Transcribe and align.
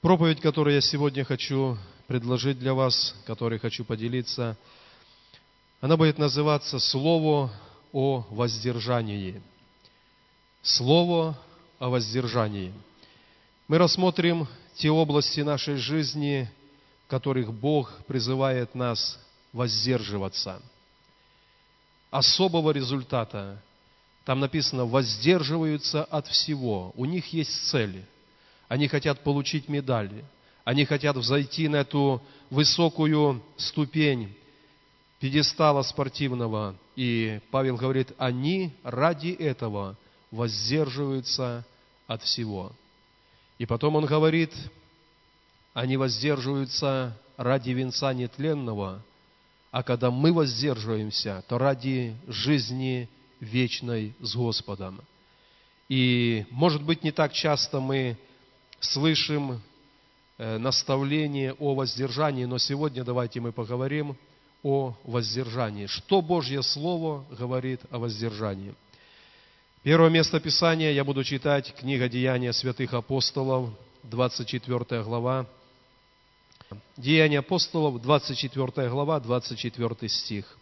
Проповедь, 0.00 0.40
которую 0.40 0.76
я 0.76 0.80
сегодня 0.80 1.24
хочу 1.24 1.76
предложить 2.06 2.58
для 2.58 2.72
вас, 2.72 3.14
которой 3.26 3.58
хочу 3.58 3.84
поделиться, 3.84 4.56
она 5.82 5.98
будет 5.98 6.16
называться 6.16 6.78
«Слово 6.78 7.52
о 7.92 8.24
воздержании». 8.30 9.42
Слово 10.62 11.38
о 11.78 11.90
воздержании. 11.90 12.72
Мы 13.68 13.76
рассмотрим 13.76 14.48
те 14.74 14.90
области 14.90 15.40
нашей 15.40 15.76
жизни, 15.76 16.50
в 17.04 17.10
которых 17.10 17.52
Бог 17.52 17.92
призывает 18.06 18.74
нас 18.74 19.18
воздерживаться. 19.52 20.62
Особого 22.10 22.70
результата. 22.70 23.62
Там 24.24 24.40
написано 24.40 24.86
«воздерживаются 24.86 26.04
от 26.04 26.26
всего». 26.26 26.94
У 26.96 27.04
них 27.04 27.34
есть 27.34 27.68
цель. 27.68 28.06
Они 28.70 28.86
хотят 28.86 29.24
получить 29.24 29.68
медали. 29.68 30.24
Они 30.62 30.84
хотят 30.84 31.16
взойти 31.16 31.66
на 31.66 31.78
эту 31.78 32.22
высокую 32.50 33.42
ступень 33.56 34.32
пьедестала 35.18 35.82
спортивного. 35.82 36.76
И 36.94 37.40
Павел 37.50 37.76
говорит, 37.76 38.12
они 38.16 38.72
ради 38.84 39.30
этого 39.30 39.96
воздерживаются 40.30 41.66
от 42.06 42.22
всего. 42.22 42.70
И 43.58 43.66
потом 43.66 43.96
он 43.96 44.06
говорит, 44.06 44.54
они 45.74 45.96
воздерживаются 45.96 47.18
ради 47.36 47.70
венца 47.70 48.14
нетленного, 48.14 49.02
а 49.72 49.82
когда 49.82 50.12
мы 50.12 50.32
воздерживаемся, 50.32 51.42
то 51.48 51.58
ради 51.58 52.14
жизни 52.28 53.08
вечной 53.40 54.14
с 54.20 54.36
Господом. 54.36 55.00
И, 55.88 56.46
может 56.50 56.84
быть, 56.84 57.02
не 57.02 57.10
так 57.10 57.32
часто 57.32 57.80
мы 57.80 58.16
слышим 58.80 59.60
э, 60.38 60.58
наставление 60.58 61.52
о 61.54 61.74
воздержании, 61.74 62.46
но 62.46 62.58
сегодня 62.58 63.04
давайте 63.04 63.40
мы 63.40 63.52
поговорим 63.52 64.16
о 64.62 64.94
воздержании. 65.04 65.86
Что 65.86 66.22
Божье 66.22 66.62
Слово 66.62 67.24
говорит 67.30 67.80
о 67.90 67.98
воздержании? 67.98 68.74
Первое 69.82 70.10
место 70.10 70.40
Писания 70.40 70.92
я 70.92 71.04
буду 71.04 71.24
читать, 71.24 71.74
книга 71.74 72.08
Деяния 72.08 72.52
святых 72.52 72.92
апостолов, 72.92 73.70
24 74.02 75.02
глава. 75.02 75.46
Деяния 76.96 77.38
апостолов, 77.38 78.00
24 78.02 78.88
глава, 78.90 79.20
24 79.20 80.08
стих. 80.08 80.58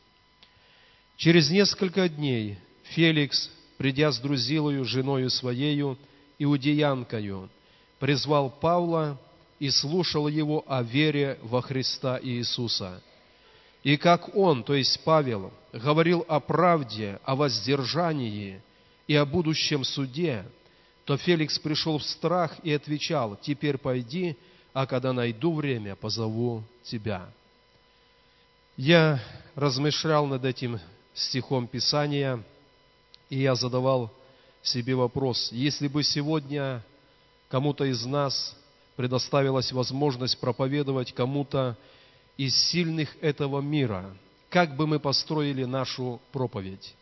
Через 1.17 1.51
несколько 1.51 2.09
дней 2.09 2.59
Феликс, 2.85 3.51
придя 3.77 4.13
с 4.13 4.19
Друзилою, 4.19 4.85
женою 4.85 5.31
своею, 5.31 5.99
иудеянкою, 6.39 7.51
призвал 7.99 8.51
Павла 8.51 9.19
и 9.59 9.71
слушал 9.71 10.29
его 10.29 10.65
о 10.67 10.83
вере 10.83 11.39
во 11.43 11.63
Христа 11.63 12.19
Иисуса– 12.23 13.03
и 13.83 13.97
как 13.97 14.35
он, 14.37 14.65
то 14.65 14.75
есть 14.75 15.01
Павел, 15.05 15.53
говорил 15.73 16.25
о 16.29 16.41
правде, 16.41 17.21
о 17.25 17.37
воздержании 17.37 18.61
и 19.07 19.15
о 19.15 19.25
будущем 19.25 19.85
суде, 19.85 20.45
то 21.05 21.17
Феликс 21.17 21.59
пришел 21.59 21.99
в 21.99 22.05
страх 22.05 22.57
и 22.63 22.73
отвечал, 22.73 23.39
«Теперь 23.41 23.79
пойди, 23.79 24.37
а 24.73 24.87
когда 24.87 25.13
найду 25.13 25.55
время, 25.55 25.97
позову 25.97 26.65
тебя». 26.83 27.31
Я 28.77 29.23
размышлял 29.55 30.27
над 30.27 30.45
этим 30.45 30.79
стихом 31.15 31.67
Писания, 31.67 32.43
и 33.31 33.41
я 33.41 33.55
задавал 33.55 34.13
себе 34.63 34.95
вопрос, 34.95 35.51
если 35.51 35.89
бы 35.89 36.03
сегодня 36.03 36.85
кому-то 37.49 37.85
из 37.85 38.05
нас 38.05 38.57
предоставилась 38.97 39.73
возможность 39.73 40.39
проповедовать 40.39 41.13
кому-то 41.13 41.77
из 42.37 42.57
сильных 42.57 43.17
этого 43.21 43.61
мира, 43.61 44.15
как 44.51 44.77
бы 44.77 44.87
мы 44.87 44.99
построили 44.99 45.65
нашу 45.65 46.21
проповедь. 46.33 46.95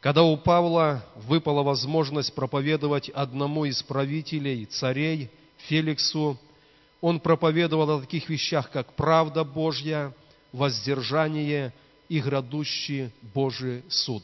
Когда 0.00 0.22
у 0.22 0.36
Павла 0.36 1.04
выпала 1.14 1.62
возможность 1.62 2.34
проповедовать 2.34 3.08
одному 3.08 3.64
из 3.64 3.82
правителей, 3.82 4.66
царей, 4.66 5.30
Феликсу, 5.68 6.38
он 7.00 7.20
проповедовал 7.20 7.90
о 7.90 8.00
таких 8.00 8.28
вещах, 8.28 8.70
как 8.70 8.92
правда 8.94 9.44
Божья, 9.44 10.12
воздержание 10.52 11.72
и 12.08 12.20
грядущий 12.20 13.10
Божий 13.34 13.82
суд. 13.88 14.22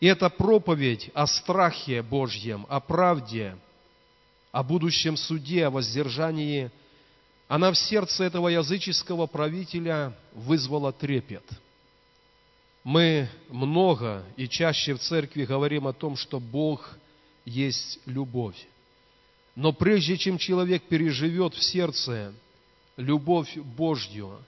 И 0.00 0.06
эта 0.06 0.30
проповедь 0.30 1.10
о 1.14 1.26
страхе 1.26 2.02
Божьем, 2.02 2.66
о 2.68 2.80
правде, 2.80 3.56
о 4.54 4.62
будущем 4.62 5.16
суде, 5.16 5.66
о 5.66 5.70
воздержании– 5.70 6.70
она 7.48 7.70
в 7.70 7.78
сердце 7.78 8.24
этого 8.24 8.48
языческого 8.48 9.26
правителя 9.26 10.16
вызвала 10.32 10.92
трепет. 10.92 11.44
Мы 12.82 13.28
много 13.48 14.24
и 14.36 14.48
чаще 14.48 14.94
в 14.94 14.98
церкви 14.98 15.44
говорим 15.44 15.86
о 15.86 15.92
том, 15.92 16.16
что 16.16 16.40
Бог 16.40 16.96
есть 17.44 17.98
любовь. 18.06 18.56
Но 19.54 19.72
прежде 19.72 20.16
чем 20.16 20.38
человек 20.38 20.82
переживет 20.84 21.54
в 21.54 21.62
сердце 21.62 22.34
любовь 22.96 23.56
Божью, 23.56 24.38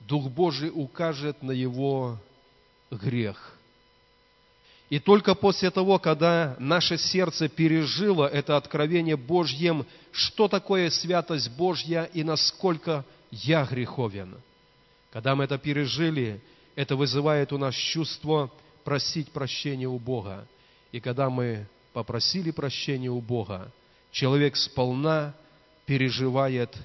Дух 0.00 0.28
Божий 0.28 0.70
укажет 0.72 1.42
на 1.42 1.52
его 1.52 2.18
грех. 2.90 3.55
И 4.88 5.00
только 5.00 5.34
после 5.34 5.70
того, 5.70 5.98
когда 5.98 6.54
наше 6.58 6.96
сердце 6.96 7.48
пережило 7.48 8.26
это 8.26 8.56
откровение 8.56 9.16
Божьим, 9.16 9.84
что 10.12 10.46
такое 10.46 10.90
святость 10.90 11.50
Божья 11.56 12.04
и 12.12 12.22
насколько 12.22 13.04
я 13.30 13.64
греховен. 13.64 14.36
Когда 15.12 15.34
мы 15.34 15.44
это 15.44 15.58
пережили, 15.58 16.40
это 16.76 16.94
вызывает 16.94 17.52
у 17.52 17.58
нас 17.58 17.74
чувство 17.74 18.50
просить 18.84 19.32
прощения 19.32 19.88
у 19.88 19.98
Бога. 19.98 20.46
И 20.92 21.00
когда 21.00 21.30
мы 21.30 21.66
попросили 21.92 22.52
прощения 22.52 23.10
у 23.10 23.20
Бога, 23.20 23.72
человек 24.12 24.54
сполна 24.54 25.34
переживает 25.84 26.76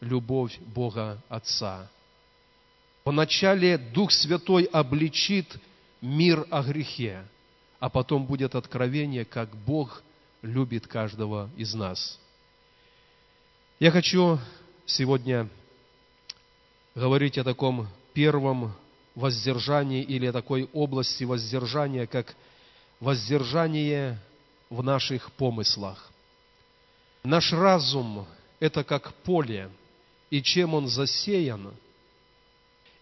любовь 0.00 0.58
Бога 0.58 1.22
Отца. 1.28 1.88
Вначале 3.04 3.78
Дух 3.78 4.12
Святой 4.12 4.64
обличит 4.64 5.56
мир 6.04 6.46
о 6.50 6.62
грехе, 6.62 7.26
а 7.80 7.88
потом 7.88 8.26
будет 8.26 8.54
откровение, 8.54 9.24
как 9.24 9.56
Бог 9.56 10.02
любит 10.42 10.86
каждого 10.86 11.50
из 11.56 11.74
нас. 11.74 12.20
Я 13.80 13.90
хочу 13.90 14.38
сегодня 14.84 15.48
говорить 16.94 17.38
о 17.38 17.44
таком 17.44 17.88
первом 18.12 18.74
воздержании 19.14 20.02
или 20.02 20.26
о 20.26 20.32
такой 20.32 20.68
области 20.74 21.24
воздержания, 21.24 22.06
как 22.06 22.36
воздержание 23.00 24.18
в 24.68 24.82
наших 24.82 25.32
помыслах. 25.32 26.10
Наш 27.22 27.50
разум– 27.52 28.26
это 28.60 28.84
как 28.84 29.14
поле, 29.14 29.70
и 30.28 30.42
чем 30.42 30.74
он 30.74 30.86
засеян– 30.86 31.74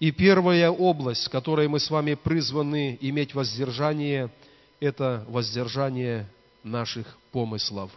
и 0.03 0.11
первая 0.11 0.69
область, 0.69 1.29
в 1.29 1.31
которой 1.31 1.69
мы 1.69 1.79
с 1.79 1.89
вами 1.89 2.15
призваны 2.15 2.99
иметь 3.03 3.37
воздержание, 3.37 4.33
это 4.81 5.25
воздержание 5.29 6.29
наших 6.65 7.07
помыслов. 7.31 7.93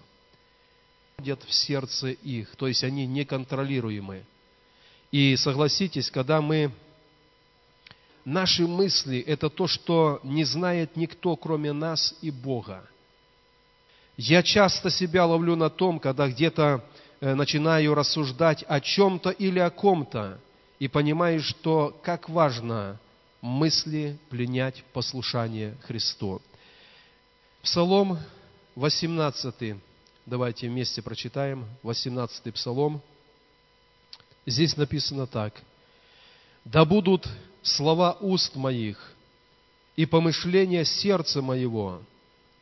Ходят 1.18 1.42
в 1.44 1.52
сердце 1.52 2.10
их, 2.10 2.56
то 2.58 2.68
есть 2.68 2.84
они 2.84 3.08
неконтролируемы. 3.08 4.24
И 5.12 5.36
согласитесь, 5.36 6.12
когда 6.12 6.42
мы... 6.42 6.72
Наши 8.24 8.68
мысли– 8.68 9.20
это 9.28 9.50
то, 9.50 9.66
что 9.66 10.20
не 10.22 10.44
знает 10.44 10.96
никто, 10.96 11.36
кроме 11.36 11.74
нас 11.74 12.14
и 12.22 12.30
Бога. 12.30 12.88
Я 14.16 14.44
часто 14.44 14.92
себя 14.92 15.26
ловлю 15.26 15.56
на 15.56 15.72
том, 15.72 16.00
когда 16.00 16.28
где-то 16.28 16.86
э, 17.20 17.34
начинаю 17.34 17.96
рассуждать 17.96 18.64
о 18.68 18.80
чем-то 18.80 19.32
или 19.32 19.58
о 19.58 19.72
ком-то, 19.72 20.40
и 20.80 20.88
понимаешь, 20.88 21.46
что 21.46 21.98
как 22.04 22.30
важно 22.30 23.00
мысли 23.42 24.18
пленять 24.30 24.84
послушание 24.94 25.78
Христу. 25.84 26.42
Псалом 27.62 28.20
18, 28.76 29.76
давайте 30.26 30.68
вместе 30.68 31.02
прочитаем, 31.02 31.66
18 31.84 32.54
Псалом. 32.54 33.02
Здесь 34.46 34.76
написано 34.78 35.28
так. 35.28 35.54
«Да 36.66 36.86
будут 36.86 37.28
слова 37.62 38.18
уст 38.20 38.56
моих 38.56 39.14
и 39.96 40.06
помышления 40.06 40.84
сердца 40.84 41.42
моего 41.42 42.02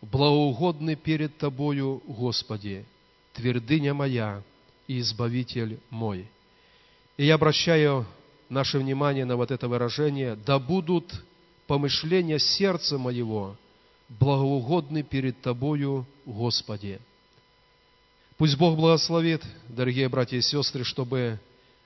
благоугодны 0.02 0.96
перед 0.96 1.38
Тобою, 1.38 2.04
Господи, 2.06 2.86
твердыня 3.34 3.94
моя 3.94 4.44
и 4.88 5.00
Избавитель 5.00 5.80
мой». 5.90 6.30
И 7.18 7.26
я 7.26 7.36
обращаю 7.36 8.06
наше 8.50 8.80
внимание 8.80 9.26
на 9.26 9.36
вот 9.36 9.52
это 9.52 9.68
выражение, 9.68 10.36
да 10.36 10.58
будут 10.58 11.14
помышления 11.68 12.40
сердца 12.40 12.98
моего 12.98 13.56
благоугодны 14.10 15.04
перед 15.04 15.40
Тобою, 15.42 16.06
Господи. 16.26 17.00
Пусть 18.38 18.58
Бог 18.58 18.76
благословит, 18.76 19.44
дорогие 19.70 20.10
братья 20.10 20.38
и 20.38 20.42
сестры, 20.42 20.84
чтобы 20.84 21.40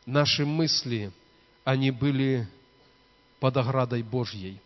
наши 0.05 0.45
мысли, 0.45 1.11
они 1.63 1.91
были 1.91 2.47
под 3.39 3.57
оградой 3.57 4.03
Божьей. 4.03 4.59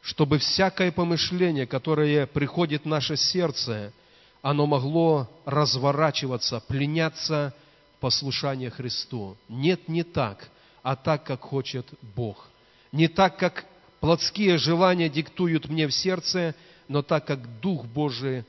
Чтобы 0.00 0.38
всякое 0.38 0.90
помышление, 0.90 1.66
которое 1.66 2.26
приходит 2.26 2.82
в 2.82 2.88
наше 2.88 3.16
сердце, 3.16 3.92
оно 4.40 4.66
могло 4.66 5.28
разворачиваться, 5.44 6.60
пленяться 6.66 7.54
послушание 8.02 8.68
Христу. 8.68 9.36
Нет, 9.48 9.86
не 9.86 10.02
так, 10.02 10.50
а 10.82 10.96
так, 10.96 11.22
как 11.22 11.40
хочет 11.42 11.86
Бог. 12.16 12.48
Не 12.90 13.06
так, 13.06 13.38
как 13.38 13.64
плотские 14.00 14.58
желания 14.58 15.08
диктуют 15.08 15.68
мне 15.68 15.86
в 15.86 15.94
сердце, 15.94 16.56
но 16.88 17.02
так, 17.02 17.24
как 17.28 17.60
Дух 17.60 17.86
Божий 17.86 18.44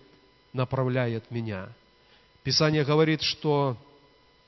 направляет 0.53 1.29
меня. 1.29 1.69
Писание 2.41 2.83
говорит, 2.83 3.21
что 3.21 3.77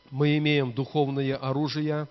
мы 0.10 0.40
имеем 0.40 0.74
духовное 0.74 1.36
оружие, 1.36 2.08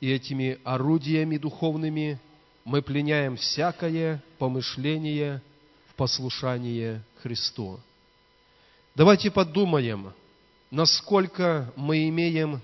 и 0.00 0.10
этими 0.10 0.58
орудиями 0.64 1.36
духовными 1.36 2.18
мы 2.64 2.80
пленяем 2.80 3.36
всякое 3.36 4.22
помышление 4.38 5.42
в 5.90 5.94
послушание 5.94 7.02
Христу. 7.22 7.80
Давайте 8.94 9.30
подумаем, 9.30 10.14
насколько 10.74 11.72
мы 11.76 12.08
имеем 12.08 12.60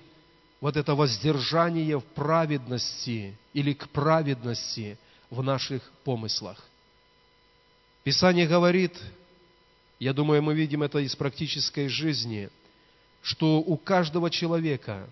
вот 0.59 0.75
это 0.75 0.95
воздержание 0.95 1.97
в 1.97 2.03
праведности 2.03 3.37
или 3.53 3.73
к 3.73 3.87
праведности 3.89 4.97
в 5.29 5.41
наших 5.41 5.81
помыслах. 6.03 6.61
Писание 8.03 8.47
говорит, 8.47 8.99
я 9.97 10.13
думаю, 10.13 10.43
мы 10.43 10.53
видим 10.53 10.83
это 10.83 10.99
из 10.99 11.15
практической 11.15 11.87
жизни, 11.87 12.49
что 13.21 13.59
у 13.59 13.77
каждого 13.77 14.29
человека 14.29 15.07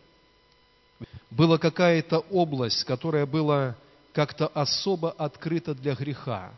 была 1.32 1.58
какая-то 1.58 2.20
область, 2.30 2.84
которая 2.84 3.26
была 3.26 3.78
как-то 4.12 4.48
особо 4.48 5.12
открыта 5.12 5.74
для 5.74 5.96
греха. 5.96 6.52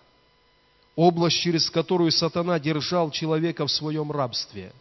Область, 0.96 1.38
через 1.38 1.70
которую 1.70 2.12
сатана 2.12 2.60
держал 2.60 3.12
человека 3.12 3.68
в 3.68 3.72
своем 3.72 4.12
рабстве. 4.12 4.74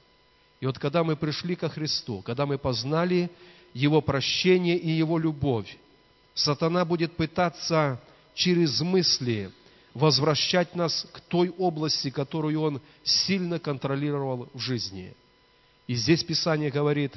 И 0.60 0.66
вот 0.66 0.78
когда 0.78 1.02
мы 1.02 1.16
пришли 1.16 1.56
ко 1.56 1.68
Христу, 1.68 2.20
когда 2.22 2.46
мы 2.46 2.58
познали 2.58 3.30
Его 3.72 4.02
прощение 4.02 4.76
и 4.76 4.90
Его 4.90 5.18
любовь, 5.18 5.76
сатана 6.34 6.84
будет 6.84 7.16
пытаться 7.16 8.00
через 8.34 8.80
мысли 8.80 9.50
возвращать 9.94 10.74
нас 10.74 11.06
к 11.12 11.20
той 11.20 11.50
области, 11.50 12.10
которую 12.10 12.60
он 12.60 12.80
сильно 13.02 13.58
контролировал 13.58 14.48
в 14.52 14.58
жизни. 14.60 15.14
И 15.86 15.94
здесь 15.94 16.22
Писание 16.22 16.70
говорит, 16.70 17.12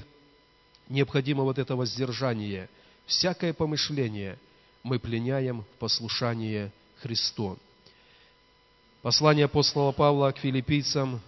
необходимо 0.89 1.43
вот 1.43 1.59
это 1.59 1.75
воздержание. 1.75 2.69
Всякое 3.05 3.53
помышление 3.53 4.39
мы 4.81 4.97
пленяем 4.97 5.61
в 5.61 5.79
послушание 5.79 6.71
Христу. 7.01 7.59
Послание 9.01 9.45
апостола 9.45 9.91
Павла 9.91 10.31
к 10.31 10.39
филиппийцам, 10.39 11.21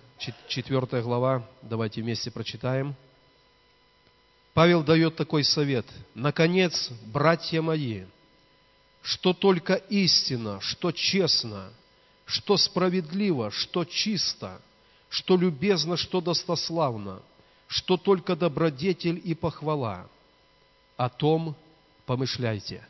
4 0.48 1.02
глава, 1.02 1.48
давайте 1.62 2.02
вместе 2.02 2.32
прочитаем. 2.32 2.96
Павел 4.54 4.84
дает 4.84 5.16
такой 5.16 5.44
совет. 5.44 5.86
«Наконец, 6.14 6.90
братья 7.08 7.62
мои, 7.62 8.04
что 9.02 9.34
только 9.34 9.74
истина, 9.74 10.60
что 10.62 10.92
честно, 10.92 11.70
что 12.26 12.58
справедливо, 12.58 13.52
что 13.52 13.84
чисто, 13.84 14.62
что 15.10 15.38
любезно, 15.38 15.98
что 15.98 16.22
достославно, 16.22 17.22
что 17.68 17.98
только 17.98 18.36
добродетель 18.36 19.22
и 19.24 19.34
похвала. 19.34 20.08
О 20.98 21.10
том 21.10 21.56
помышляйте. 22.06 22.88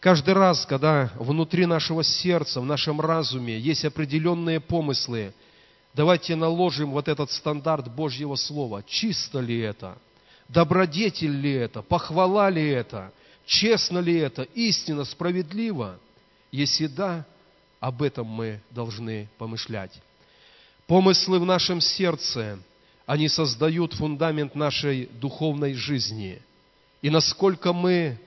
Каждый 0.00 0.34
раз, 0.34 0.66
когда 0.66 1.10
внутри 1.16 1.64
нашего 1.64 2.04
сердца, 2.04 2.60
в 2.60 2.66
нашем 2.66 3.00
разуме 3.00 3.58
есть 3.58 3.86
определенные 3.86 4.60
помыслы, 4.60 5.32
давайте 5.94 6.36
наложим 6.36 6.90
вот 6.90 7.08
этот 7.08 7.30
стандарт 7.30 7.90
Божьего 7.94 8.34
Слова. 8.34 8.82
Чисто 8.82 9.40
ли 9.40 9.58
это? 9.60 9.96
Добродетель 10.48 11.30
ли 11.30 11.52
это? 11.52 11.82
Похвала 11.82 12.50
ли 12.50 12.68
это? 12.68 13.12
Честно 13.46 13.98
ли 13.98 14.16
это? 14.16 14.42
Истинно, 14.42 15.04
справедливо? 15.04 15.98
Если 16.52 16.86
да, 16.86 17.24
об 17.80 18.02
этом 18.02 18.26
мы 18.26 18.60
должны 18.70 19.28
помышлять. 19.38 19.92
Помыслы 20.86 21.38
в 21.38 21.46
нашем 21.46 21.80
сердце, 21.80 22.58
они 23.06 23.28
создают 23.28 23.94
фундамент 23.94 24.54
нашей 24.54 25.06
духовной 25.06 25.74
жизни. 25.74 26.40
И 27.02 27.10
насколько 27.10 27.72
мы 27.72 28.18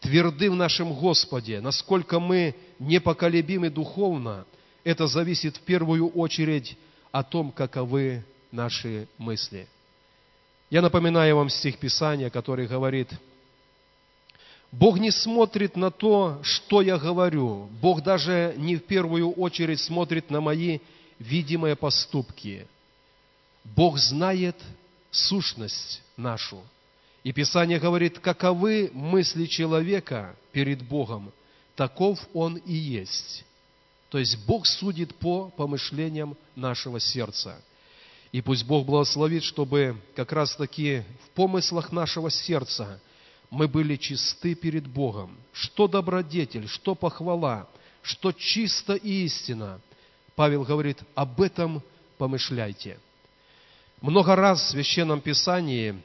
тверды 0.00 0.50
в 0.50 0.56
нашем 0.56 0.92
Господе, 0.92 1.60
насколько 1.60 2.18
мы 2.18 2.54
непоколебимы 2.78 3.70
духовно, 3.70 4.44
это 4.84 5.06
зависит 5.06 5.56
в 5.56 5.60
первую 5.60 6.08
очередь 6.08 6.76
о 7.12 7.22
том, 7.22 7.52
каковы 7.52 8.24
наши 8.52 9.08
мысли. 9.18 9.66
Я 10.70 10.82
напоминаю 10.82 11.36
вам 11.36 11.48
стих 11.48 11.78
Писания, 11.78 12.30
который 12.30 12.66
говорит– 12.66 13.08
Бог 14.72 14.98
не 14.98 15.10
смотрит 15.10 15.76
на 15.76 15.90
то, 15.90 16.38
что 16.42 16.80
я 16.80 16.96
говорю. 16.96 17.68
Бог 17.80 18.02
даже 18.02 18.54
не 18.56 18.76
в 18.76 18.84
первую 18.84 19.32
очередь 19.32 19.80
смотрит 19.80 20.30
на 20.30 20.40
мои 20.40 20.78
видимые 21.18 21.74
поступки. 21.74 22.66
Бог 23.64 23.98
знает 23.98 24.56
сущность 25.10 26.02
нашу. 26.16 26.62
И 27.24 27.32
Писание 27.32 27.78
говорит, 27.78 28.20
каковы 28.20 28.90
мысли 28.94 29.46
человека 29.46 30.36
перед 30.52 30.82
Богом, 30.82 31.32
таков 31.74 32.18
он 32.32 32.56
и 32.56 32.72
есть. 32.72 33.44
То 34.10 34.18
есть 34.18 34.44
Бог 34.46 34.66
судит 34.66 35.14
по 35.14 35.48
помышлениям 35.50 36.36
нашего 36.54 37.00
сердца. 37.00 37.60
И 38.32 38.42
пусть 38.42 38.64
Бог 38.64 38.86
благословит, 38.86 39.42
чтобы 39.42 39.96
как 40.14 40.32
раз 40.32 40.54
таки 40.54 41.02
в 41.24 41.30
помыслах 41.30 41.92
нашего 41.92 42.30
сердца– 42.30 43.00
мы 43.50 43.66
были 43.66 43.96
чисты 43.96 44.54
перед 44.54 44.86
Богом. 44.86 45.36
Что 45.52 45.88
добродетель, 45.88 46.68
что 46.68 46.94
похвала, 46.94 47.68
что 48.00 48.32
чисто 48.32 48.94
и 48.94 49.24
истина. 49.24 49.80
Павел 50.36 50.62
говорит, 50.62 50.98
об 51.14 51.40
этом 51.40 51.82
помышляйте. 52.16 52.98
Много 54.00 54.36
раз 54.36 54.62
в 54.62 54.70
Священном 54.70 55.20
Писании 55.20 56.00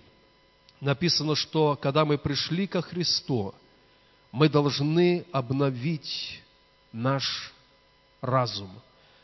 написано, 0.82 1.36
что 1.36 1.78
когда 1.82 2.04
мы 2.04 2.18
пришли 2.18 2.68
ко 2.68 2.82
Христу, 2.82 3.54
мы 4.32 4.50
должны 4.50 5.24
обновить 5.32 6.42
наш 6.92 7.54
разум. 8.26 8.70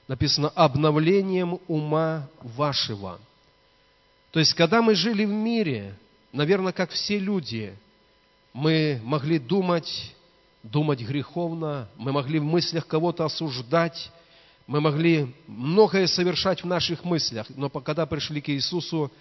Написано 0.08 0.50
обновлением 0.50 1.60
ума 1.67 2.27
вашего. 2.41 3.20
То 4.31 4.39
есть, 4.39 4.53
когда 4.53 4.81
мы 4.81 4.96
жили 4.96 5.25
в 5.25 5.29
мире, 5.29 5.96
наверное, 6.31 6.74
как 6.74 6.91
все 6.91 7.17
люди– 7.20 7.75
мы 8.53 9.00
могли 9.03 9.39
думать, 9.39 10.13
думать 10.63 11.01
греховно, 11.01 11.88
мы 11.96 12.12
могли 12.12 12.39
в 12.39 12.43
мыслях 12.43 12.86
кого-то 12.88 13.25
осуждать, 13.25 14.12
мы 14.67 14.81
могли 14.81 15.34
многое 15.48 16.08
совершать 16.08 16.63
в 16.63 16.67
наших 16.67 17.03
мыслях, 17.03 17.48
но 17.55 17.70
когда 17.70 18.05
пришли 18.05 18.41
к 18.41 18.50
Иисусу, 18.50 19.12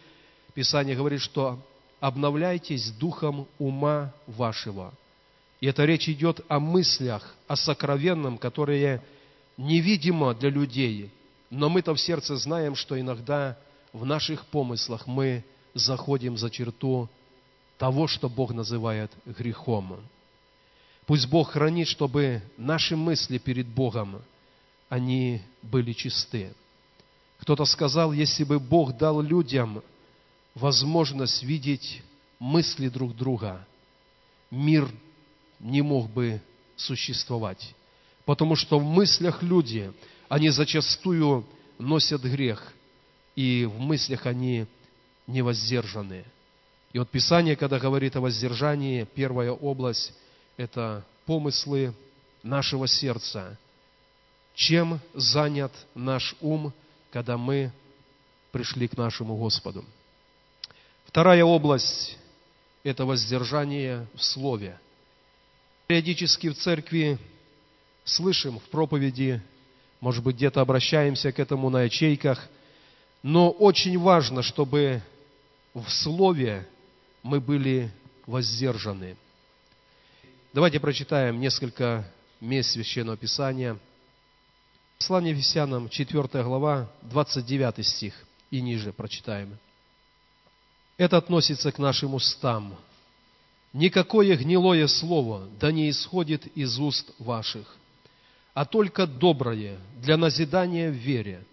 Писание 0.55 0.97
говорит, 0.97 1.21
что 1.21 1.59
обновляйтесь 2.01 2.91
духом 2.91 3.47
ума 3.59 4.13
вашего. 4.27 4.93
И 5.61 5.67
эта 5.67 5.85
речь 5.85 6.09
идет 6.09 6.41
о 6.49 6.59
мыслях, 6.59 7.35
о 7.47 7.55
сокровенном, 7.55 8.39
которые 8.39 9.03
невидимо 9.61 10.35
для 10.35 10.51
людей, 10.51 11.13
но 11.51 11.69
мы-то 11.69 11.95
в 11.95 12.01
сердце 12.01 12.37
знаем, 12.37 12.75
что 12.75 12.99
иногда 12.99 13.59
в 13.93 14.05
наших 14.07 14.47
помыслах 14.47 15.07
мы 15.07 15.45
заходим 15.75 16.37
за 16.37 16.51
черту 16.51 17.09
того, 17.77 18.07
что 18.07 18.29
Бог 18.29 18.53
называет 18.53 19.11
грехом. 19.27 20.01
Пусть 21.07 21.29
Бог 21.29 21.51
хранит, 21.51 21.89
чтобы 21.89 22.43
наши 22.57 22.97
мысли 22.97 23.39
перед 23.39 23.67
Богом, 23.67 24.23
они 24.89 25.43
были 25.63 25.93
чисты. 25.93 26.55
Кто-то 27.41 27.65
сказал, 27.65 28.13
если 28.13 28.45
бы 28.45 28.59
Бог 28.59 28.97
дал 28.97 29.21
людям 29.21 29.83
возможность 30.55 31.43
видеть 31.43 32.03
мысли 32.39 32.89
друг 32.89 33.15
друга, 33.17 33.67
мир 34.51 34.89
не 35.59 35.83
мог 35.83 36.09
бы 36.11 36.41
существовать. 36.77 37.75
Потому 38.25 38.57
что 38.57 38.79
в 38.79 38.85
мыслях 38.85 39.43
люди, 39.43 39.93
они 40.29 40.51
зачастую 40.51 41.47
носят 41.79 42.23
грех, 42.23 42.73
и 43.35 43.65
в 43.65 43.79
мыслях 43.79 44.27
они 44.27 44.67
невоздержаны. 45.27 46.25
И 46.93 46.99
вот 46.99 47.09
Писание, 47.09 47.57
когда 47.57 47.79
говорит 47.79 48.17
о 48.17 48.21
воздержании, 48.21 49.07
первая 49.15 49.53
область– 49.53 50.13
это 50.57 51.05
помыслы 51.25 51.95
нашего 52.43 52.89
сердца. 52.89 53.57
Чем 54.55 55.01
занят 55.15 55.73
наш 55.95 56.35
ум, 56.41 56.73
когда 57.13 57.37
мы 57.39 57.73
пришли 58.51 58.89
к 58.89 58.97
нашему 58.97 59.37
Господу. 59.37 59.85
Вторая 61.07 61.45
область– 61.45 62.19
это 62.83 63.05
воздержание 63.05 64.07
в 64.15 64.23
Слове. 64.23 64.79
Периодически 65.87 66.49
в 66.49 66.57
церкви 66.57 67.19
слышим 68.05 68.59
в 68.59 68.65
проповеди, 68.65 69.43
может 70.01 70.25
быть, 70.25 70.37
где-то 70.37 70.61
обращаемся 70.61 71.33
к 71.33 71.39
этому 71.39 71.71
на 71.71 71.83
ячейках, 71.83 72.49
но 73.23 73.51
очень 73.51 73.99
важно, 73.99 74.43
чтобы 74.43 75.03
в 75.75 75.89
Слове 75.89 76.67
мы 77.23 77.41
были 77.41 77.91
воздержаны. 78.27 79.17
Давайте 80.53 80.81
прочитаем 80.81 81.39
несколько 81.39 82.11
мест 82.41 82.71
Священного 82.71 83.17
Писания. 83.17 83.79
Послание 84.99 85.33
Ефесянам, 85.33 85.89
4 85.89 86.43
глава, 86.43 86.91
29 87.03 87.87
стих 87.87 88.15
и 88.51 88.61
ниже 88.61 88.93
прочитаем. 88.93 89.59
Это 90.97 91.17
относится 91.17 91.73
к 91.73 91.79
нашим 91.79 92.15
устам. 92.15 92.77
Никакое 93.73 94.37
гнилое 94.37 94.87
слово 94.89 95.49
да 95.61 95.71
не 95.71 95.89
исходит 95.89 96.47
из 96.57 96.79
уст 96.79 97.13
ваших, 97.19 97.77
а 98.55 98.65
только 98.65 99.07
доброе 99.07 99.79
для 99.97 100.17
назидания 100.17 100.91
в 100.91 100.95
вере, 100.95 101.45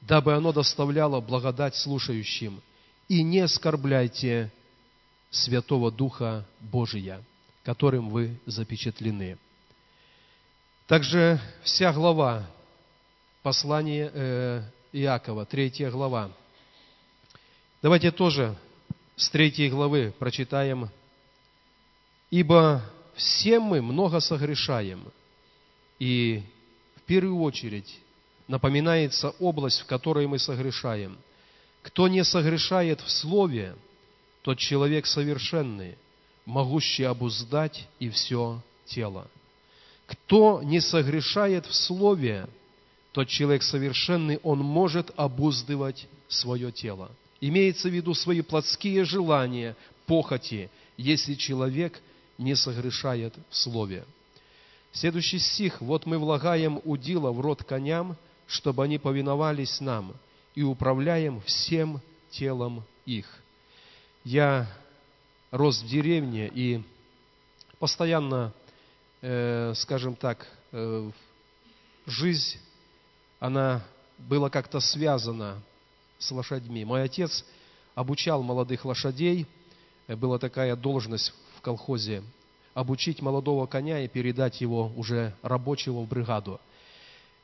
дабы 0.00 0.34
оно 0.34 0.52
доставляло 0.52 1.20
благодать 1.20 1.76
слушающим, 1.76 2.60
и 3.08 3.22
не 3.22 3.40
оскорбляйте 3.40 4.50
Святого 5.30 5.90
Духа 5.90 6.46
Божия, 6.60 7.22
которым 7.64 8.10
вы 8.10 8.38
запечатлены. 8.46 9.36
Также 10.86 11.40
вся 11.62 11.92
глава 11.92 12.46
послания 13.42 14.10
э, 14.12 14.62
Иакова, 14.92 15.44
третья 15.44 15.90
глава. 15.90 16.30
Давайте 17.82 18.10
тоже 18.10 18.56
с 19.16 19.28
третьей 19.28 19.70
главы 19.70 20.14
прочитаем. 20.18 20.88
«Ибо 22.30 22.82
все 23.14 23.60
мы 23.60 23.82
много 23.82 24.20
согрешаем, 24.20 25.12
и 25.98 26.42
в 26.96 27.02
первую 27.02 27.40
очередь 27.40 27.98
напоминается 28.48 29.30
область, 29.40 29.80
в 29.80 29.86
которой 29.86 30.26
мы 30.26 30.38
согрешаем. 30.38 31.16
Кто 31.82 32.08
не 32.08 32.24
согрешает 32.24 33.00
в 33.00 33.10
слове, 33.10 33.76
тот 34.42 34.58
человек 34.58 35.06
совершенный, 35.06 35.96
могущий 36.46 37.04
обуздать 37.04 37.86
и 37.98 38.08
все 38.10 38.60
тело. 38.86 39.28
Кто 40.06 40.62
не 40.62 40.80
согрешает 40.80 41.66
в 41.66 41.74
слове, 41.74 42.46
тот 43.12 43.28
человек 43.28 43.62
совершенный, 43.62 44.38
он 44.42 44.58
может 44.58 45.10
обуздывать 45.16 46.06
свое 46.28 46.72
тело. 46.72 47.10
Имеется 47.40 47.88
в 47.88 47.92
виду 47.92 48.14
свои 48.14 48.40
плотские 48.40 49.04
желания, 49.04 49.76
похоти, 50.06 50.70
если 50.96 51.34
человек 51.34 52.00
не 52.38 52.54
согрешает 52.54 53.34
в 53.50 53.56
слове. 53.56 54.04
Следующий 54.94 55.40
стих. 55.40 55.80
«Вот 55.80 56.06
мы 56.06 56.18
влагаем 56.18 56.80
удила 56.84 57.32
в 57.32 57.40
рот 57.40 57.64
коням, 57.64 58.16
чтобы 58.46 58.84
они 58.84 58.98
повиновались 58.98 59.80
нам, 59.80 60.14
и 60.54 60.62
управляем 60.62 61.40
всем 61.40 62.00
телом 62.30 62.84
их». 63.04 63.26
Я 64.22 64.68
рос 65.50 65.82
в 65.82 65.88
деревне 65.88 66.48
и 66.48 66.80
постоянно, 67.80 68.52
э, 69.20 69.72
скажем 69.74 70.14
так, 70.14 70.46
э, 70.70 71.10
жизнь, 72.06 72.58
она 73.40 73.82
была 74.16 74.48
как-то 74.48 74.78
связана 74.78 75.60
с 76.18 76.30
лошадьми. 76.30 76.84
Мой 76.84 77.02
отец 77.02 77.44
обучал 77.96 78.44
молодых 78.44 78.84
лошадей, 78.84 79.48
была 80.06 80.38
такая 80.38 80.76
должность 80.76 81.34
в 81.56 81.60
колхозе, 81.62 82.22
обучить 82.74 83.22
молодого 83.22 83.66
коня 83.66 84.04
и 84.04 84.08
передать 84.08 84.60
его 84.60 84.92
уже 84.96 85.34
рабочего 85.42 86.00
в 86.00 86.08
бригаду. 86.08 86.60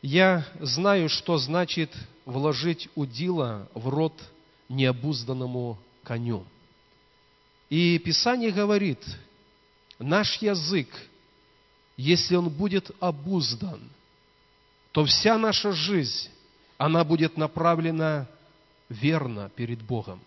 Я 0.02 0.46
знаю, 0.60 1.08
что 1.08 1.38
значит 1.38 1.94
вложить 2.24 2.88
удила 2.94 3.68
в 3.74 3.88
рот 3.88 4.14
необузданному 4.68 5.78
коню. 6.02 6.44
И 7.68 7.98
Писание 7.98 8.50
говорит, 8.50 8.98
наш 9.98 10.36
язык, 10.42 10.88
если 11.96 12.34
он 12.34 12.48
будет 12.48 12.90
обуздан, 12.98 13.80
то 14.92 15.04
вся 15.04 15.38
наша 15.38 15.72
жизнь, 15.72 16.28
она 16.78 17.04
будет 17.04 17.36
направлена 17.36 18.26
верно 18.88 19.50
перед 19.54 19.82
Богом. 19.82 20.20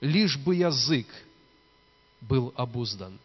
Лишь 0.00 0.38
бы 0.38 0.54
язык 0.54 1.06
был 2.20 2.54
обуздан. 2.56 3.18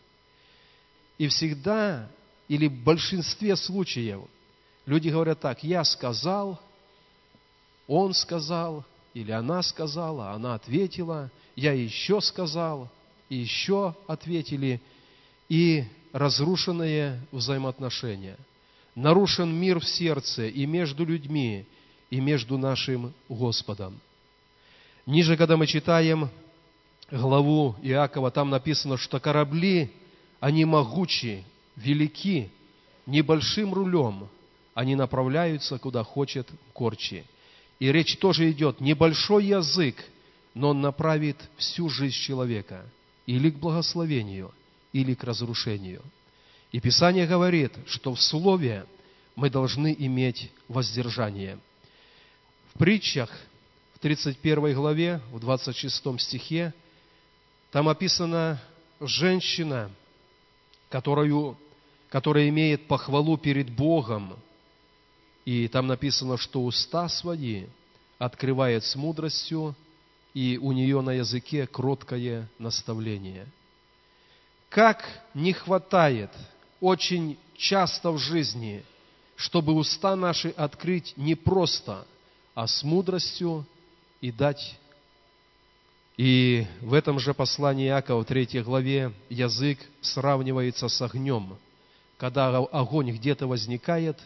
И 1.17 1.27
всегда, 1.27 2.09
или 2.47 2.67
в 2.67 2.83
большинстве 2.83 3.55
случаев, 3.55 4.21
люди 4.85 5.09
говорят 5.09 5.39
так, 5.39 5.63
я 5.63 5.83
сказал, 5.83 6.59
он 7.87 8.13
сказал, 8.13 8.83
или 9.13 9.31
она 9.31 9.61
сказала, 9.61 10.31
она 10.31 10.55
ответила, 10.55 11.31
я 11.55 11.71
еще 11.73 12.21
сказал– 12.21 12.89
и 13.29 13.35
еще 13.35 13.95
ответили, 14.07 14.81
и 15.49 15.85
разрушенные 16.13 17.21
взаимоотношения. 17.31 18.37
Нарушен 18.95 19.53
мир 19.53 19.79
в 19.79 19.85
сердце 19.85 20.47
и 20.47 20.65
между 20.65 21.05
людьми, 21.05 21.65
и 22.09 22.19
между 22.19 22.57
нашим 22.57 23.13
Господом. 23.27 23.99
Ниже, 25.05 25.37
когда 25.37 25.57
мы 25.57 25.67
читаем 25.67 26.29
главу 27.11 27.75
Иакова, 27.81 28.31
там 28.31 28.49
написано, 28.49 28.97
что 28.97 29.19
корабли, 29.19 29.91
они 30.39 30.65
могучи, 30.65 31.43
велики, 31.75 32.49
небольшим 33.05 33.73
рулем, 33.73 34.27
они 34.73 34.95
направляются, 34.95 35.77
куда 35.77 36.03
хочет 36.03 36.49
корчи. 36.73 37.23
И 37.79 37.91
речь 37.91 38.17
тоже 38.17 38.51
идет, 38.51 38.79
небольшой 38.81 39.45
язык, 39.45 40.03
но 40.53 40.69
он 40.69 40.81
направит 40.81 41.37
всю 41.57 41.89
жизнь 41.89 42.15
человека– 42.15 42.85
или 43.25 43.49
к 43.49 43.57
благословению, 43.57 44.53
или 44.93 45.13
к 45.13 45.23
разрушению. 45.23 46.01
И 46.71 46.79
Писание 46.79 47.25
говорит, 47.25 47.73
что 47.87 48.13
в 48.13 48.21
Слове 48.21 48.85
мы 49.35 49.49
должны 49.49 49.95
иметь 49.97 50.51
воздержание. 50.67 51.59
В 52.73 52.79
притчах, 52.79 53.29
в 53.93 53.99
31 53.99 54.73
главе, 54.73 55.21
в 55.31 55.39
26 55.39 56.21
стихе, 56.21 56.73
там 57.71 57.89
описана 57.89 58.61
женщина, 58.99 59.89
которую, 60.89 61.57
которая 62.09 62.49
имеет 62.49 62.87
похвалу 62.87 63.37
перед 63.37 63.69
Богом, 63.69 64.37
и 65.45 65.67
там 65.67 65.87
написано, 65.87 66.37
что 66.37 66.63
уста 66.63 67.07
свои 67.07 67.65
открывает 68.17 68.83
с 68.83 68.95
мудростью, 68.95 69.75
и 70.33 70.57
у 70.61 70.71
нее 70.71 71.01
на 71.01 71.11
языке 71.11 71.67
кроткое 71.67 72.49
наставление. 72.59 73.47
Как 74.69 75.05
не 75.33 75.53
хватает 75.53 76.31
очень 76.81 77.37
часто 77.55 78.11
в 78.11 78.17
жизни, 78.17 78.83
чтобы 79.35 79.73
уста 79.73 80.15
наши 80.15 80.49
открыть 80.49 81.13
не 81.15 81.35
просто, 81.35 82.05
а 82.53 82.67
с 82.67 82.83
мудростью 82.83 83.65
и 84.21 84.31
дать. 84.31 84.77
И 86.17 86.65
в 86.81 86.93
этом 86.93 87.19
же 87.19 87.33
послании 87.33 87.87
Иакова, 87.87 88.23
3 88.23 88.61
главе, 88.61 89.11
язык 89.29 89.79
сравнивается 90.01 90.87
с 90.87 91.01
огнем. 91.01 91.57
Когда 92.17 92.57
огонь 92.57 93.11
где-то 93.11 93.47
возникает, 93.47 94.17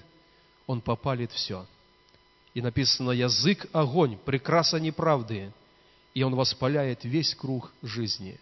он 0.67 0.81
попалит 0.81 1.31
все. 1.31 1.65
И 2.53 2.61
написано, 2.61 3.11
язык– 3.11 3.67
огонь, 3.73 4.17
прекраса 4.17 4.79
неправды, 4.79 5.51
и 6.13 6.21
он 6.21 6.35
воспаляет 6.35 7.03
весь 7.03 7.33
круг 7.33 7.71
жизни. 7.81 8.39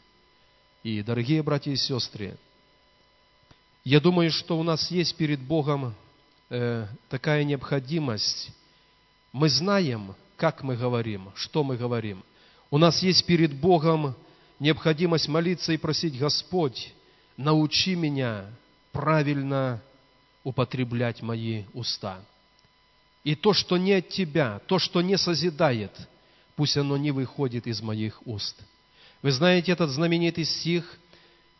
И, 0.83 1.01
дорогие 1.01 1.41
братья 1.41 1.71
и 1.71 1.75
сестры, 1.75 2.37
я 3.85 4.01
думаю, 4.01 4.31
что 4.31 4.59
у 4.59 4.63
нас 4.63 4.91
есть 4.91 5.15
перед 5.15 5.39
Богом 5.39 5.95
э, 6.49 6.87
такая 7.09 7.45
необходимость. 7.45 8.51
Мы 9.31 9.49
знаем, 9.49 10.15
как 10.35 10.63
мы 10.63 10.75
говорим, 10.75 11.31
что 11.35 11.63
мы 11.63 11.77
говорим. 11.77 12.23
У 12.69 12.77
нас 12.77 13.01
есть 13.01 13.25
перед 13.25 13.53
Богом 13.53 14.15
необходимость 14.59 15.27
молиться 15.27 15.73
и 15.73 15.77
просить, 15.77 16.17
Господь, 16.17 16.93
научи 17.37 17.95
меня 17.95 18.45
правильно 18.91 19.81
употреблять 20.43 21.21
мои 21.21 21.63
уста. 21.73 22.19
И 23.23 23.35
то, 23.35 23.53
что 23.53 23.77
не 23.77 23.93
от 23.93 24.09
Тебя, 24.09 24.59
то, 24.67 24.79
что 24.79 25.01
не 25.01 25.17
созидает– 25.17 25.91
пусть 26.57 26.75
оно 26.75 26.97
не 26.97 27.11
выходит 27.11 27.67
из 27.67 27.81
моих 27.81 28.19
уст. 28.27 28.59
Вы 29.21 29.31
знаете 29.31 29.71
этот 29.71 29.91
знаменитый 29.91 30.43
стих, 30.43 30.99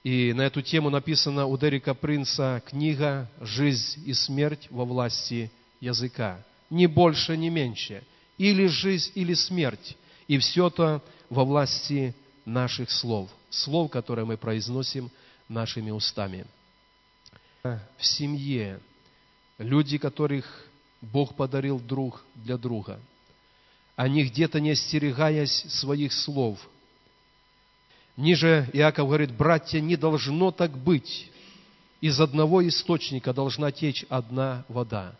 и 0.04 0.34
на 0.34 0.42
эту 0.42 0.62
тему 0.62 0.90
написана 0.90 1.46
у 1.46 1.58
Дерека 1.58 1.94
Принца 1.94 2.62
книга 2.66 3.30
«Жизнь 3.40 4.04
и 4.06 4.14
смерть 4.14 4.68
во 4.70 4.86
власти 4.86 5.52
языка». 5.80 6.44
Ни 6.70 6.88
больше, 6.88 7.38
ни 7.38 7.50
меньше. 7.50 8.04
Или 8.38 8.68
жизнь, 8.68 9.12
или 9.16 9.34
смерть. 9.36 9.96
И 10.28 10.38
все 10.38 10.68
это 10.68 11.02
во 11.30 11.46
власти 11.46 12.14
наших 12.46 12.92
слов, 12.92 13.30
слов, 13.50 13.92
которые 13.92 14.26
мы 14.26 14.38
произносим 14.38 15.10
нашими 15.48 15.92
устами. 15.92 16.46
В 17.64 18.06
семье 18.06 18.80
люди, 19.58 19.98
которых 19.98 20.68
Бог 21.02 21.36
подарил 21.36 21.80
друг 21.80 22.24
для 22.36 22.58
друга, 22.58 23.00
они 23.96 24.24
где-то 24.24 24.60
не 24.60 24.72
остерегаясь 24.72 25.66
своих 25.70 26.14
слов. 26.14 26.60
Ниже 28.16 28.70
Иаков 28.74 29.08
говорит, 29.08 29.32
братья, 29.32 29.80
не 29.80 29.96
должно 29.96 30.52
так 30.52 30.78
быть. 30.78 31.32
Из 32.00 32.20
одного 32.20 32.68
источника 32.68 33.34
должна 33.34 33.72
течь 33.72 34.06
одна 34.10 34.66
вода. 34.68 35.16